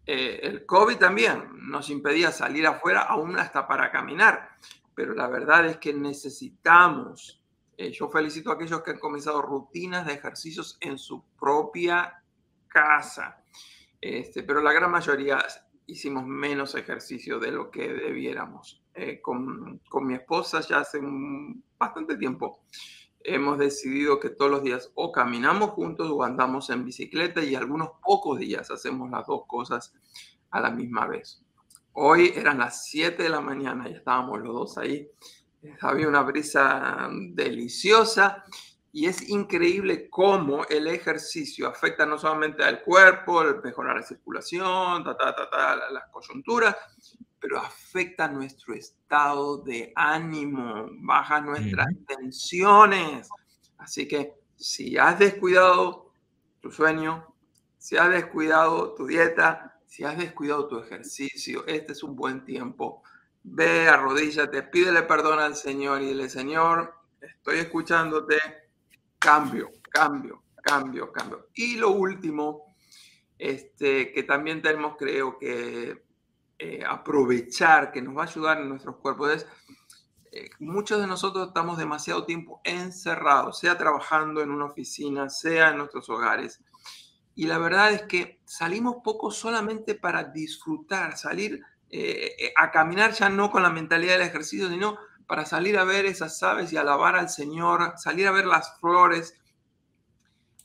eh, 0.06 0.40
el 0.42 0.66
COVID 0.66 0.96
también 0.96 1.48
nos 1.68 1.90
impedía 1.90 2.30
salir 2.30 2.66
afuera, 2.66 3.02
aún 3.02 3.38
hasta 3.38 3.66
para 3.66 3.90
caminar, 3.90 4.50
pero 4.94 5.14
la 5.14 5.28
verdad 5.28 5.66
es 5.66 5.78
que 5.78 5.92
necesitamos 5.92 7.44
eh, 7.76 7.90
yo 7.90 8.08
felicito 8.08 8.50
a 8.50 8.54
aquellos 8.54 8.82
que 8.82 8.92
han 8.92 8.98
comenzado 8.98 9.42
rutinas 9.42 10.06
de 10.06 10.14
ejercicios 10.14 10.78
en 10.80 10.98
su 10.98 11.24
propia 11.38 12.22
casa, 12.68 13.42
este, 14.00 14.42
pero 14.42 14.62
la 14.62 14.72
gran 14.72 14.90
mayoría 14.90 15.44
hicimos 15.86 16.24
menos 16.24 16.74
ejercicio 16.74 17.38
de 17.38 17.50
lo 17.50 17.70
que 17.70 17.92
debiéramos. 17.92 18.80
Eh, 18.94 19.20
con, 19.20 19.80
con, 19.88 20.06
mi 20.06 20.14
esposa 20.14 20.60
ya 20.60 20.78
hace 20.78 20.98
un, 20.98 21.64
bastante 21.76 22.16
tiempo 22.16 22.60
hemos 23.24 23.58
decidido 23.58 24.20
que 24.20 24.30
todos 24.30 24.50
los 24.50 24.62
días 24.62 24.92
o 24.94 25.10
caminamos 25.10 25.70
juntos 25.70 26.08
o 26.10 26.22
andamos 26.22 26.70
en 26.70 26.84
bicicleta 26.84 27.42
y 27.42 27.54
algunos 27.54 27.88
pocos 28.02 28.38
días 28.38 28.70
hacemos 28.70 29.10
las 29.10 29.26
dos 29.26 29.42
cosas 29.46 29.92
a 30.50 30.60
la 30.60 30.70
misma 30.70 31.06
vez. 31.06 31.42
Hoy 31.92 32.32
eran 32.36 32.58
las 32.58 32.84
7 32.86 33.22
de 33.22 33.28
la 33.28 33.40
mañana 33.40 33.88
y 33.88 33.94
estábamos 33.94 34.40
los 34.40 34.54
dos 34.54 34.78
ahí 34.78 35.10
había 35.80 36.08
una 36.08 36.22
brisa 36.22 37.08
deliciosa 37.32 38.44
y 38.92 39.06
es 39.06 39.28
increíble 39.28 40.08
cómo 40.08 40.64
el 40.66 40.86
ejercicio 40.86 41.68
afecta 41.68 42.06
no 42.06 42.16
solamente 42.16 42.62
al 42.62 42.82
cuerpo, 42.82 43.42
el 43.42 43.60
mejorar 43.62 43.96
la 43.96 44.02
circulación, 44.02 45.02
ta, 45.02 45.16
ta, 45.16 45.34
ta, 45.34 45.90
las 45.90 46.08
coyunturas, 46.12 46.76
pero 47.40 47.58
afecta 47.58 48.28
nuestro 48.28 48.74
estado 48.74 49.58
de 49.58 49.92
ánimo, 49.94 50.88
baja 51.00 51.40
nuestras 51.40 51.88
tensiones. 52.06 53.28
Así 53.78 54.08
que 54.08 54.34
si 54.56 54.96
has 54.96 55.18
descuidado 55.18 56.12
tu 56.60 56.70
sueño, 56.70 57.34
si 57.78 57.96
has 57.96 58.10
descuidado 58.10 58.94
tu 58.94 59.06
dieta, 59.06 59.78
si 59.86 60.04
has 60.04 60.16
descuidado 60.16 60.68
tu 60.68 60.78
ejercicio, 60.78 61.66
este 61.66 61.92
es 61.92 62.02
un 62.02 62.16
buen 62.16 62.44
tiempo 62.44 63.02
ve, 63.44 63.88
arrodíllate, 63.88 64.62
pídele 64.62 65.02
perdón 65.02 65.38
al 65.38 65.54
Señor 65.54 66.02
y 66.02 66.08
dile, 66.08 66.28
Señor, 66.28 66.94
estoy 67.20 67.58
escuchándote, 67.58 68.38
cambio, 69.18 69.70
cambio, 69.90 70.42
cambio, 70.62 71.12
cambio. 71.12 71.48
Y 71.54 71.76
lo 71.76 71.90
último, 71.90 72.74
este, 73.38 74.12
que 74.12 74.22
también 74.22 74.62
tenemos, 74.62 74.96
creo 74.96 75.38
que, 75.38 76.03
eh, 76.58 76.82
aprovechar, 76.86 77.92
que 77.92 78.02
nos 78.02 78.16
va 78.16 78.22
a 78.22 78.26
ayudar 78.26 78.60
en 78.60 78.68
nuestros 78.68 78.96
cuerpos, 78.96 79.32
es 79.32 79.46
eh, 80.32 80.50
muchos 80.58 81.00
de 81.00 81.06
nosotros 81.06 81.48
estamos 81.48 81.78
demasiado 81.78 82.24
tiempo 82.24 82.60
encerrados, 82.64 83.58
sea 83.58 83.78
trabajando 83.78 84.42
en 84.42 84.50
una 84.50 84.66
oficina, 84.66 85.30
sea 85.30 85.70
en 85.70 85.78
nuestros 85.78 86.08
hogares. 86.08 86.60
Y 87.34 87.46
la 87.46 87.58
verdad 87.58 87.92
es 87.92 88.02
que 88.02 88.40
salimos 88.44 88.96
poco 89.02 89.30
solamente 89.30 89.94
para 89.94 90.24
disfrutar, 90.24 91.16
salir 91.16 91.62
eh, 91.90 92.52
a 92.56 92.70
caminar 92.70 93.12
ya 93.12 93.28
no 93.28 93.50
con 93.50 93.62
la 93.62 93.70
mentalidad 93.70 94.14
del 94.14 94.28
ejercicio, 94.28 94.68
sino 94.68 94.98
para 95.26 95.46
salir 95.46 95.78
a 95.78 95.84
ver 95.84 96.06
esas 96.06 96.42
aves 96.42 96.72
y 96.72 96.76
alabar 96.76 97.16
al 97.16 97.28
Señor, 97.28 97.94
salir 97.96 98.26
a 98.26 98.32
ver 98.32 98.46
las 98.46 98.78
flores. 98.78 99.38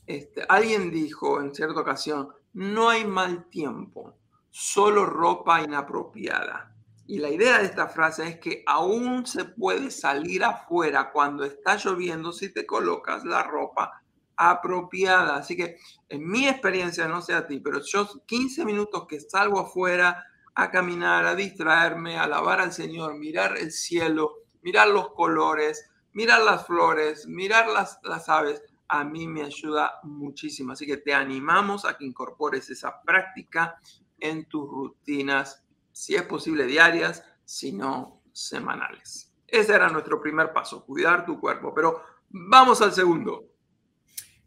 Este, 0.06 0.44
alguien 0.48 0.90
dijo 0.90 1.40
en 1.40 1.54
cierta 1.54 1.80
ocasión, 1.80 2.30
no 2.52 2.88
hay 2.88 3.04
mal 3.04 3.48
tiempo, 3.48 4.16
solo 4.50 5.06
ropa 5.06 5.62
inapropiada. 5.62 6.74
Y 7.06 7.18
la 7.18 7.30
idea 7.30 7.58
de 7.58 7.64
esta 7.64 7.88
frase 7.88 8.28
es 8.28 8.38
que 8.38 8.62
aún 8.66 9.26
se 9.26 9.44
puede 9.44 9.90
salir 9.90 10.44
afuera 10.44 11.10
cuando 11.12 11.44
está 11.44 11.76
lloviendo 11.76 12.32
si 12.32 12.52
te 12.52 12.66
colocas 12.66 13.24
la 13.24 13.42
ropa 13.42 14.02
apropiada. 14.36 15.36
Así 15.36 15.56
que 15.56 15.76
en 16.08 16.28
mi 16.28 16.46
experiencia, 16.46 17.08
no 17.08 17.20
sé 17.20 17.34
a 17.34 17.46
ti, 17.46 17.58
pero 17.60 17.80
yo 17.84 18.08
15 18.26 18.64
minutos 18.64 19.06
que 19.08 19.20
salgo 19.20 19.60
afuera, 19.60 20.24
a 20.54 20.70
caminar, 20.70 21.26
a 21.26 21.34
distraerme, 21.34 22.16
a 22.16 22.24
alabar 22.24 22.60
al 22.60 22.72
Señor, 22.72 23.14
mirar 23.14 23.56
el 23.56 23.72
cielo, 23.72 24.34
mirar 24.62 24.88
los 24.88 25.12
colores, 25.12 25.88
mirar 26.12 26.42
las 26.42 26.66
flores, 26.66 27.26
mirar 27.26 27.68
las, 27.68 27.98
las 28.02 28.28
aves, 28.28 28.62
a 28.88 29.04
mí 29.04 29.28
me 29.28 29.42
ayuda 29.42 30.00
muchísimo. 30.02 30.72
Así 30.72 30.86
que 30.86 30.96
te 30.96 31.14
animamos 31.14 31.84
a 31.84 31.96
que 31.96 32.04
incorpores 32.04 32.68
esa 32.70 33.00
práctica 33.02 33.78
en 34.20 34.46
tus 34.46 34.68
rutinas, 34.68 35.64
si 35.92 36.14
es 36.14 36.22
posible 36.22 36.66
diarias, 36.66 37.24
si 37.44 37.72
no 37.72 38.22
semanales. 38.32 39.32
Ese 39.46 39.74
era 39.74 39.88
nuestro 39.90 40.20
primer 40.20 40.52
paso, 40.52 40.84
cuidar 40.84 41.26
tu 41.26 41.40
cuerpo. 41.40 41.74
Pero 41.74 42.02
vamos 42.28 42.80
al 42.80 42.92
segundo. 42.92 43.52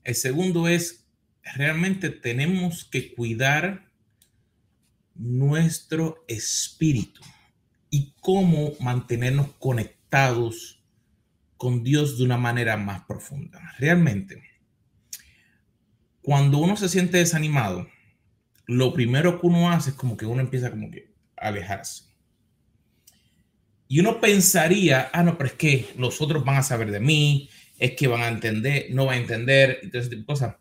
El 0.04 0.16
segundo 0.16 0.68
es, 0.68 1.08
realmente 1.56 2.10
tenemos 2.10 2.86
que 2.86 3.14
cuidar 3.14 3.92
nuestro 5.16 6.24
espíritu 6.28 7.22
y 7.90 8.16
cómo 8.22 8.74
mantenernos 8.80 9.54
conectados 9.60 10.84
con 11.58 11.84
Dios 11.84 12.18
de 12.18 12.26
una 12.26 12.38
manera 12.38 12.76
más 12.78 13.06
profunda. 13.06 13.60
Realmente, 13.78 14.44
cuando 16.22 16.58
uno 16.58 16.76
se 16.76 16.90
siente 16.90 17.18
desanimado, 17.18 17.88
lo 18.66 18.94
primero 18.94 19.40
que 19.40 19.48
uno 19.48 19.70
hace 19.72 19.92
es 19.92 19.96
como 19.96 20.18
que 20.18 20.26
uno 20.26 20.42
empieza 20.42 20.72
como 20.72 20.90
que 20.90 21.14
a 21.38 21.48
alejarse. 21.48 22.06
Y 23.88 24.00
uno 24.00 24.20
pensaría, 24.20 25.10
ah, 25.14 25.24
no, 25.24 25.38
pero 25.38 25.50
es 25.50 25.56
que 25.56 25.94
los 25.98 26.22
otros 26.22 26.44
van 26.44 26.58
a 26.58 26.64
saber 26.64 26.90
de 26.90 27.00
mí, 27.00 27.50
es 27.78 27.92
que 27.92 28.08
van 28.08 28.22
a 28.22 28.28
entender, 28.28 28.88
no 28.92 29.06
van 29.06 29.16
a 29.16 29.22
entender, 29.22 29.80
y 29.84 29.90
todo 29.90 30.02
tipo 30.04 30.16
de 30.16 30.26
cosas. 30.26 30.56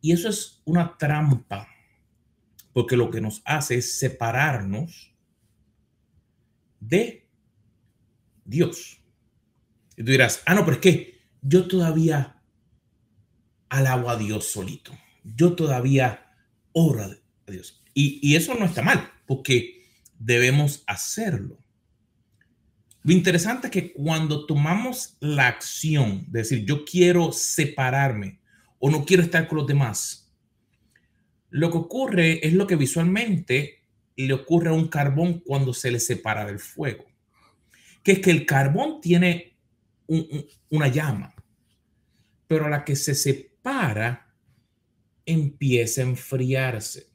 Y 0.00 0.12
eso 0.12 0.28
es 0.28 0.62
una 0.64 0.96
trampa 0.96 1.68
porque 2.74 2.96
lo 2.96 3.10
que 3.10 3.20
nos 3.20 3.40
hace 3.44 3.76
es 3.76 3.98
separarnos 3.98 5.14
de 6.80 7.26
Dios. 8.44 9.00
Y 9.96 10.02
tú 10.02 10.10
dirás, 10.10 10.42
ah, 10.44 10.54
no, 10.54 10.64
pero 10.64 10.74
es 10.74 10.80
que 10.80 11.20
yo 11.40 11.68
todavía 11.68 12.42
alabo 13.68 14.10
a 14.10 14.16
Dios 14.16 14.46
solito. 14.50 14.92
Yo 15.22 15.54
todavía 15.54 16.23
oro 16.74 17.02
a 17.04 17.50
Dios. 17.50 17.82
Y, 17.94 18.20
y 18.22 18.36
eso 18.36 18.54
no 18.54 18.66
está 18.66 18.82
mal, 18.82 19.10
porque 19.26 19.86
debemos 20.18 20.84
hacerlo. 20.86 21.58
Lo 23.02 23.12
interesante 23.12 23.66
es 23.66 23.70
que 23.70 23.92
cuando 23.92 24.46
tomamos 24.46 25.16
la 25.20 25.48
acción 25.48 26.24
de 26.28 26.40
decir, 26.40 26.64
yo 26.64 26.84
quiero 26.84 27.32
separarme 27.32 28.40
o 28.78 28.90
no 28.90 29.04
quiero 29.04 29.22
estar 29.22 29.46
con 29.46 29.58
los 29.58 29.66
demás, 29.66 30.32
lo 31.50 31.70
que 31.70 31.76
ocurre 31.78 32.46
es 32.46 32.54
lo 32.54 32.66
que 32.66 32.76
visualmente 32.76 33.82
le 34.16 34.32
ocurre 34.32 34.70
a 34.70 34.72
un 34.72 34.88
carbón 34.88 35.40
cuando 35.40 35.74
se 35.74 35.90
le 35.90 36.00
separa 36.00 36.46
del 36.46 36.58
fuego, 36.58 37.04
que 38.02 38.12
es 38.12 38.18
que 38.20 38.30
el 38.30 38.46
carbón 38.46 39.00
tiene 39.00 39.56
una 40.70 40.88
llama, 40.88 41.34
pero 42.46 42.66
a 42.66 42.70
la 42.70 42.84
que 42.84 42.96
se 42.96 43.14
separa 43.14 44.23
empieza 45.26 46.00
a 46.00 46.04
enfriarse. 46.04 47.08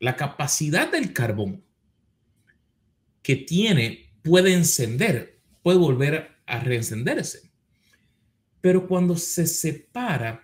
La 0.00 0.16
capacidad 0.16 0.90
del 0.90 1.12
carbón 1.12 1.64
que 3.22 3.36
tiene 3.36 4.12
puede 4.22 4.52
encender, 4.54 5.40
puede 5.62 5.78
volver 5.78 6.36
a 6.46 6.60
reencenderse. 6.60 7.50
Pero 8.60 8.86
cuando 8.86 9.16
se 9.16 9.46
separa, 9.46 10.42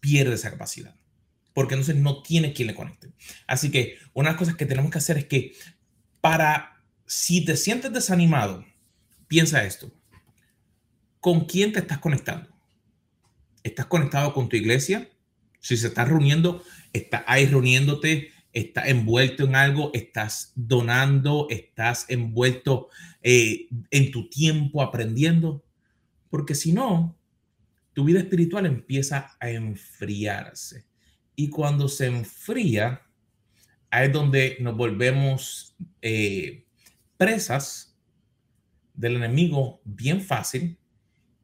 pierde 0.00 0.34
esa 0.34 0.50
capacidad, 0.50 0.94
porque 1.52 1.74
entonces 1.74 1.96
no 1.96 2.22
tiene 2.22 2.52
quien 2.52 2.68
le 2.68 2.74
conecte. 2.74 3.12
Así 3.46 3.70
que 3.70 3.98
una 4.12 4.28
de 4.28 4.32
las 4.32 4.38
cosas 4.38 4.56
que 4.56 4.66
tenemos 4.66 4.90
que 4.90 4.98
hacer 4.98 5.18
es 5.18 5.26
que 5.26 5.52
para, 6.20 6.84
si 7.06 7.44
te 7.44 7.56
sientes 7.56 7.92
desanimado, 7.92 8.64
piensa 9.28 9.64
esto, 9.64 9.92
¿con 11.20 11.46
quién 11.46 11.72
te 11.72 11.80
estás 11.80 11.98
conectando? 11.98 12.50
¿Estás 13.62 13.86
conectado 13.86 14.34
con 14.34 14.48
tu 14.48 14.56
iglesia? 14.56 15.08
Si 15.64 15.78
se 15.78 15.86
está 15.86 16.04
reuniendo, 16.04 16.62
está 16.92 17.24
ahí 17.26 17.46
reuniéndote, 17.46 18.32
estás 18.52 18.86
envuelto 18.86 19.44
en 19.44 19.56
algo, 19.56 19.92
estás 19.94 20.52
donando, 20.54 21.46
estás 21.48 22.04
envuelto 22.10 22.90
eh, 23.22 23.68
en 23.90 24.10
tu 24.10 24.28
tiempo 24.28 24.82
aprendiendo. 24.82 25.64
Porque 26.28 26.54
si 26.54 26.74
no, 26.74 27.16
tu 27.94 28.04
vida 28.04 28.18
espiritual 28.18 28.66
empieza 28.66 29.38
a 29.40 29.48
enfriarse. 29.48 30.84
Y 31.34 31.48
cuando 31.48 31.88
se 31.88 32.08
enfría, 32.08 33.00
ahí 33.88 34.08
es 34.08 34.12
donde 34.12 34.58
nos 34.60 34.76
volvemos 34.76 35.74
eh, 36.02 36.66
presas 37.16 37.96
del 38.92 39.16
enemigo 39.16 39.80
bien 39.82 40.20
fácil. 40.20 40.76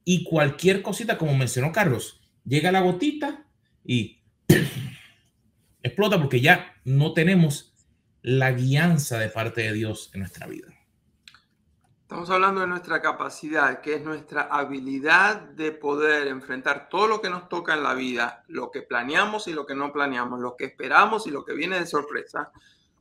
Y 0.05 0.25
cualquier 0.25 0.83
cosita, 0.83 1.17
como 1.17 1.35
mencionó 1.35 1.73
Carlos, 1.73 2.21
llega 2.45 2.71
la 2.71 2.83
gotita 2.83 3.40
y 3.91 4.23
explota 5.83 6.17
porque 6.21 6.41
ya 6.41 6.77
no 6.85 7.13
tenemos 7.13 7.75
la 8.23 8.53
guianza 8.53 9.19
de 9.19 9.29
parte 9.29 9.63
de 9.63 9.73
Dios 9.73 10.11
en 10.15 10.21
nuestra 10.21 10.47
vida. 10.47 10.69
Estamos 12.03 12.31
hablando 12.31 12.61
de 12.61 12.69
nuestra 12.69 13.03
capacidad, 13.03 13.81
que 13.81 13.97
es 13.97 14.05
nuestra 14.05 14.43
habilidad 14.43 15.41
de 15.41 15.73
poder 15.73 16.29
enfrentar 16.29 16.89
todo 16.89 17.09
lo 17.09 17.21
que 17.21 17.31
nos 17.31 17.49
toca 17.49 17.75
en 17.75 17.83
la 17.83 17.95
vida, 17.95 18.45
lo 18.47 18.71
que 18.71 18.83
planeamos 18.83 19.49
y 19.49 19.55
lo 19.55 19.67
que 19.67 19.75
no 19.75 19.93
planeamos, 19.93 20.39
lo 20.39 20.55
que 20.57 20.67
esperamos 20.67 21.27
y 21.27 21.33
lo 21.33 21.45
que 21.45 21.55
viene 21.55 21.81
de 21.81 21.87
sorpresa, 21.87 22.53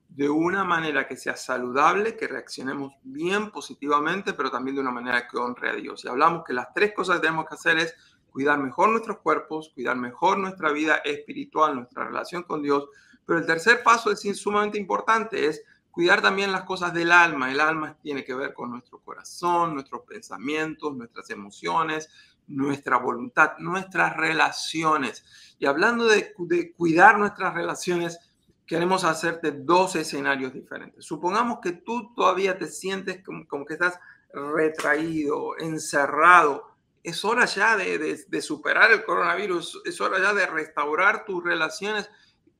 de 0.07 0.27
una 0.27 0.63
manera 0.63 1.07
que 1.07 1.17
sea 1.17 1.35
saludable, 1.35 2.17
que 2.17 2.27
reaccionemos 2.27 2.93
bien 3.03 3.51
positivamente, 3.51 4.33
pero 4.33 4.49
también 4.49 4.73
de 4.73 4.81
una 4.81 4.91
manera 4.91 5.27
que 5.27 5.37
honre 5.37 5.69
a 5.69 5.75
Dios. 5.75 6.03
Y 6.03 6.07
hablamos 6.07 6.43
que 6.43 6.53
las 6.53 6.73
tres 6.73 6.93
cosas 6.95 7.17
que 7.17 7.27
tenemos 7.27 7.45
que 7.45 7.53
hacer 7.53 7.77
es 7.77 7.95
cuidar 8.31 8.59
mejor 8.59 8.89
nuestros 8.89 9.19
cuerpos, 9.19 9.71
cuidar 9.73 9.95
mejor 9.95 10.37
nuestra 10.37 10.71
vida 10.71 10.95
espiritual, 10.97 11.75
nuestra 11.75 12.05
relación 12.05 12.43
con 12.43 12.61
Dios. 12.61 12.87
Pero 13.25 13.39
el 13.39 13.45
tercer 13.45 13.83
paso 13.83 14.11
es 14.11 14.21
sumamente 14.37 14.77
importante, 14.77 15.47
es 15.47 15.63
cuidar 15.91 16.21
también 16.21 16.51
las 16.51 16.63
cosas 16.63 16.93
del 16.93 17.11
alma. 17.11 17.51
El 17.51 17.59
alma 17.59 17.97
tiene 18.01 18.23
que 18.23 18.33
ver 18.33 18.53
con 18.53 18.71
nuestro 18.71 18.99
corazón, 18.99 19.73
nuestros 19.73 20.01
pensamientos, 20.01 20.95
nuestras 20.95 21.29
emociones, 21.29 22.09
nuestra 22.47 22.97
voluntad, 22.97 23.57
nuestras 23.59 24.15
relaciones. 24.17 25.23
Y 25.59 25.65
hablando 25.65 26.05
de, 26.05 26.33
cuidar 26.75 27.19
nuestras 27.19 27.53
relaciones, 27.53 28.19
queremos 28.65 29.03
hacerte 29.03 29.51
dos 29.51 29.95
escenarios 29.95 30.53
diferentes. 30.53 31.05
Supongamos 31.05 31.59
que 31.61 31.71
tú 31.71 32.13
todavía 32.15 32.57
te 32.57 32.67
sientes 32.67 33.23
como, 33.23 33.47
como 33.47 33.65
que 33.65 33.73
estás 33.73 33.99
retraído, 34.33 35.57
encerrado 35.57 36.68
es 37.03 37.23
hora 37.25 37.45
ya 37.45 37.77
de, 37.77 38.41
superar 38.41 38.91
el 38.91 39.03
coronavirus, 39.03 39.81
es 39.85 39.99
hora 40.01 40.19
ya 40.19 40.33
de 40.33 40.45
restaurar 40.45 41.25
tus 41.25 41.43
relaciones. 41.43 42.09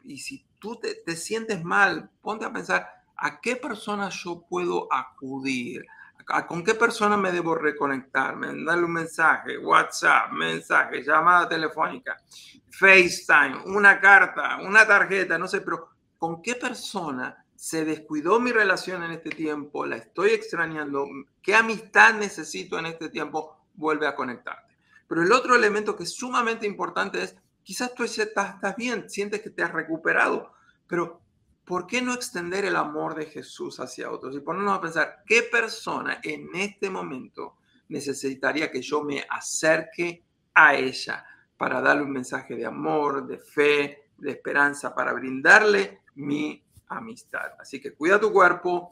Y 0.03 0.17
si 0.19 0.45
tú 0.59 0.79
te, 0.79 1.15
sientes 1.15 1.63
mal, 1.63 2.09
ponte 2.21 2.45
a 2.45 2.53
pensar, 2.53 2.89
¿a 3.17 3.39
qué 3.41 3.55
persona 3.55 4.09
yo 4.09 4.45
puedo 4.47 4.91
acudir? 4.91 5.85
¿Con 6.47 6.63
qué 6.63 6.75
persona 6.75 7.17
me 7.17 7.31
debo 7.31 7.55
reconectarme? 7.55 8.63
Darle 8.63 8.85
un 8.85 8.93
mensaje, 8.93 9.57
WhatsApp, 9.57 10.31
mensaje, 10.31 11.01
llamada 11.03 11.49
telefónica, 11.49 12.17
FaceTime, 12.69 13.63
una 13.65 13.99
carta, 13.99 14.57
una 14.57 14.85
tarjeta, 14.85 15.37
no 15.39 15.47
sé, 15.47 15.61
pero 15.61 15.89
¿con 16.17 16.41
qué 16.41 16.55
persona 16.55 17.43
se 17.55 17.83
descuidó 17.83 18.39
mi 18.39 18.51
relación 18.51 19.03
en 19.03 19.11
este 19.11 19.31
tiempo? 19.31 19.85
¿La 19.85 19.97
estoy 19.97 20.29
extrañando? 20.31 21.07
¿Qué 21.41 21.55
amistad 21.55 22.13
necesito 22.13 22.77
en 22.77 22.85
este 22.85 23.09
tiempo? 23.09 23.59
Vuelve 23.80 24.05
a 24.05 24.15
conectarte. 24.15 24.77
Pero 25.07 25.23
el 25.23 25.32
otro 25.32 25.55
elemento 25.55 25.95
que 25.95 26.03
es 26.03 26.13
sumamente 26.13 26.67
importante 26.67 27.23
es, 27.23 27.36
quizás 27.63 27.95
tú 27.95 28.03
estás, 28.03 28.27
estás 28.55 28.75
bien, 28.75 29.09
sientes 29.09 29.41
que 29.41 29.49
te 29.49 29.63
has 29.63 29.71
recuperado, 29.71 30.53
pero 30.86 31.21
¿por 31.65 31.88
qué 31.88 32.01
no 32.01 32.13
extender 32.13 32.65
el 32.65 32.75
amor 32.75 33.15
de 33.15 33.25
Jesús 33.25 33.80
hacia 33.80 34.11
otros? 34.11 34.36
Y 34.36 34.41
ponernos 34.41 34.77
a 34.77 34.82
pensar, 34.82 35.23
¿qué 35.25 35.43
persona 35.43 36.19
en 36.21 36.49
este 36.53 36.89
momento 36.89 37.55
necesitaría 37.88 38.69
que 38.69 38.82
yo 38.82 39.03
me 39.03 39.25
acerque 39.30 40.23
a 40.53 40.75
ella 40.75 41.25
para 41.57 41.82
darle 41.82 42.03
un 42.03 42.11
mensaje 42.11 42.55
de 42.55 42.65
amor, 42.65 43.25
de 43.25 43.39
fe, 43.39 44.09
de 44.17 44.32
esperanza, 44.32 44.93
para 44.93 45.13
brindarle 45.13 46.01
mi 46.15 46.63
amistad? 46.89 47.53
Así 47.59 47.80
que 47.80 47.93
cuida 47.93 48.19
tu 48.19 48.32
cuerpo, 48.32 48.91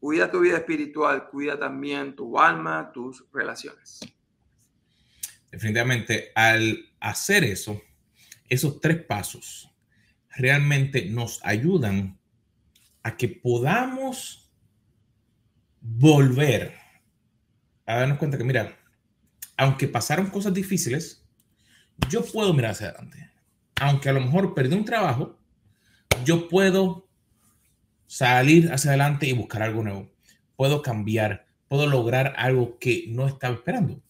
cuida 0.00 0.30
tu 0.30 0.40
vida 0.40 0.58
espiritual, 0.58 1.28
cuida 1.30 1.58
también 1.58 2.14
tu 2.14 2.38
alma, 2.38 2.90
tus 2.92 3.24
relaciones 3.32 4.00
definitivamente 5.54 6.32
al 6.34 6.90
hacer 6.98 7.44
eso, 7.44 7.80
esos 8.48 8.80
tres 8.80 9.04
pasos 9.04 9.70
realmente 10.36 11.04
nos 11.06 11.40
ayudan 11.44 12.18
a 13.04 13.16
que 13.16 13.28
podamos 13.28 14.50
volver 15.80 16.74
a 17.86 17.96
darnos 17.96 18.18
cuenta 18.18 18.36
que, 18.36 18.42
mira, 18.42 18.76
aunque 19.56 19.86
pasaron 19.86 20.30
cosas 20.30 20.52
difíciles, 20.52 21.24
yo 22.10 22.24
puedo 22.24 22.52
mirar 22.52 22.72
hacia 22.72 22.88
adelante. 22.88 23.30
Aunque 23.80 24.08
a 24.08 24.12
lo 24.12 24.20
mejor 24.20 24.54
perdí 24.54 24.74
un 24.74 24.84
trabajo, 24.84 25.38
yo 26.24 26.48
puedo 26.48 27.08
salir 28.08 28.72
hacia 28.72 28.90
adelante 28.90 29.28
y 29.28 29.34
buscar 29.34 29.62
algo 29.62 29.84
nuevo. 29.84 30.10
Puedo 30.56 30.82
cambiar, 30.82 31.46
puedo 31.68 31.86
lograr 31.86 32.34
algo 32.36 32.76
que 32.80 33.04
no 33.08 33.28
estaba 33.28 33.54
esperando. 33.54 34.02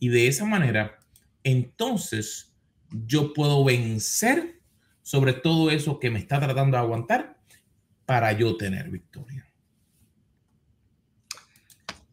Y 0.00 0.08
de 0.08 0.26
esa 0.26 0.44
manera, 0.44 0.98
entonces 1.44 2.52
yo 2.90 3.32
puedo 3.32 3.64
vencer 3.64 4.60
sobre 5.02 5.34
todo 5.34 5.70
eso 5.70 6.00
que 6.00 6.10
me 6.10 6.18
está 6.18 6.40
tratando 6.40 6.76
de 6.76 6.82
aguantar 6.82 7.38
para 8.06 8.32
yo 8.32 8.56
tener 8.56 8.90
victoria. 8.90 9.46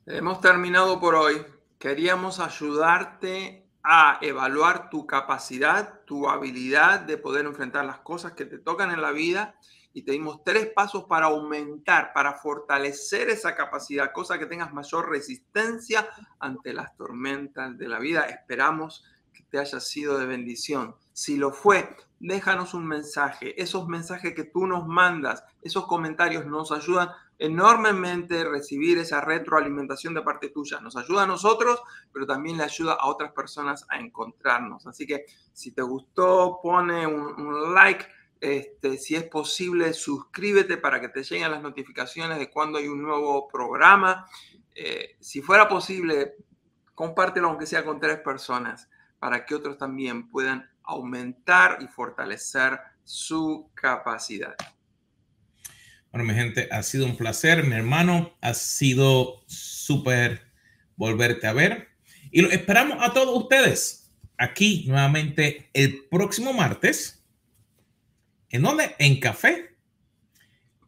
Hemos 0.05 0.41
terminado 0.41 0.99
por 0.99 1.15
hoy. 1.15 1.43
Queríamos 1.79 2.39
ayudarte 2.39 3.67
a 3.83 4.19
evaluar 4.21 4.89
tu 4.89 5.07
capacidad, 5.07 6.01
tu 6.05 6.29
habilidad 6.29 6.99
de 6.99 7.17
poder 7.17 7.45
enfrentar 7.45 7.85
las 7.85 7.99
cosas 7.99 8.33
que 8.33 8.45
te 8.45 8.57
tocan 8.57 8.91
en 8.91 9.01
la 9.01 9.11
vida 9.11 9.55
y 9.97 10.03
te 10.03 10.11
dimos 10.11 10.43
tres 10.43 10.67
pasos 10.75 11.05
para 11.05 11.25
aumentar, 11.25 12.13
para 12.13 12.33
fortalecer 12.33 13.31
esa 13.31 13.55
capacidad, 13.55 14.11
cosa 14.13 14.37
que 14.37 14.45
tengas 14.45 14.71
mayor 14.71 15.09
resistencia 15.09 16.07
ante 16.37 16.71
las 16.71 16.95
tormentas 16.95 17.75
de 17.79 17.87
la 17.87 17.97
vida. 17.97 18.25
Esperamos 18.25 19.03
que 19.33 19.41
te 19.49 19.57
haya 19.57 19.79
sido 19.79 20.19
de 20.19 20.27
bendición. 20.27 20.95
Si 21.13 21.35
lo 21.35 21.51
fue, 21.51 21.97
déjanos 22.19 22.75
un 22.75 22.85
mensaje. 22.85 23.59
Esos 23.59 23.87
mensajes 23.87 24.35
que 24.35 24.43
tú 24.43 24.67
nos 24.67 24.87
mandas, 24.87 25.43
esos 25.63 25.87
comentarios 25.87 26.45
nos 26.45 26.71
ayudan 26.71 27.09
enormemente 27.39 28.41
a 28.41 28.49
recibir 28.49 28.99
esa 28.99 29.21
retroalimentación 29.21 30.13
de 30.13 30.21
parte 30.21 30.49
tuya. 30.49 30.79
Nos 30.79 30.95
ayuda 30.95 31.23
a 31.23 31.27
nosotros, 31.27 31.81
pero 32.13 32.27
también 32.27 32.57
le 32.57 32.65
ayuda 32.65 32.93
a 32.99 33.07
otras 33.07 33.31
personas 33.31 33.83
a 33.89 33.97
encontrarnos. 33.97 34.85
Así 34.85 35.07
que 35.07 35.25
si 35.53 35.71
te 35.71 35.81
gustó, 35.81 36.59
pone 36.61 37.07
un 37.07 37.73
like 37.73 38.05
este, 38.41 38.97
si 38.97 39.15
es 39.15 39.23
posible, 39.23 39.93
suscríbete 39.93 40.77
para 40.77 41.01
que 41.01 41.09
te 41.09 41.23
lleguen 41.23 41.51
las 41.51 41.61
notificaciones 41.61 42.39
de 42.39 42.49
cuando 42.49 42.77
hay 42.77 42.87
un 42.87 43.01
nuevo 43.01 43.47
programa. 43.47 44.27
Eh, 44.75 45.15
si 45.19 45.41
fuera 45.41 45.67
posible, 45.67 46.35
compártelo 46.93 47.49
aunque 47.49 47.65
sea 47.65 47.83
con 47.83 47.99
tres 47.99 48.19
personas 48.19 48.89
para 49.19 49.45
que 49.45 49.55
otros 49.55 49.77
también 49.77 50.29
puedan 50.29 50.69
aumentar 50.83 51.79
y 51.81 51.87
fortalecer 51.87 52.79
su 53.03 53.69
capacidad. 53.73 54.55
Bueno, 56.11 56.25
mi 56.25 56.33
gente, 56.33 56.67
ha 56.71 56.81
sido 56.83 57.05
un 57.05 57.17
placer, 57.17 57.63
mi 57.63 57.75
hermano, 57.75 58.37
ha 58.41 58.53
sido 58.53 59.43
súper 59.47 60.47
volverte 60.95 61.47
a 61.47 61.53
ver 61.53 61.89
y 62.31 62.41
lo 62.41 62.49
esperamos 62.49 62.97
a 63.01 63.13
todos 63.13 63.43
ustedes 63.43 64.11
aquí 64.37 64.85
nuevamente 64.87 65.69
el 65.73 66.05
próximo 66.09 66.53
martes 66.53 67.16
¿En 68.49 68.61
dónde? 68.61 68.95
En 68.99 69.19
café. 69.19 69.75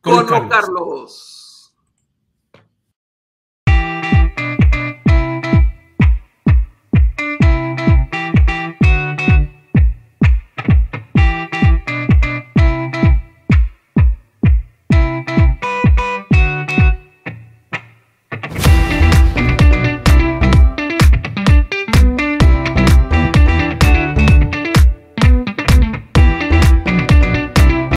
Con, 0.02 0.26
Carlos. 0.48 1.49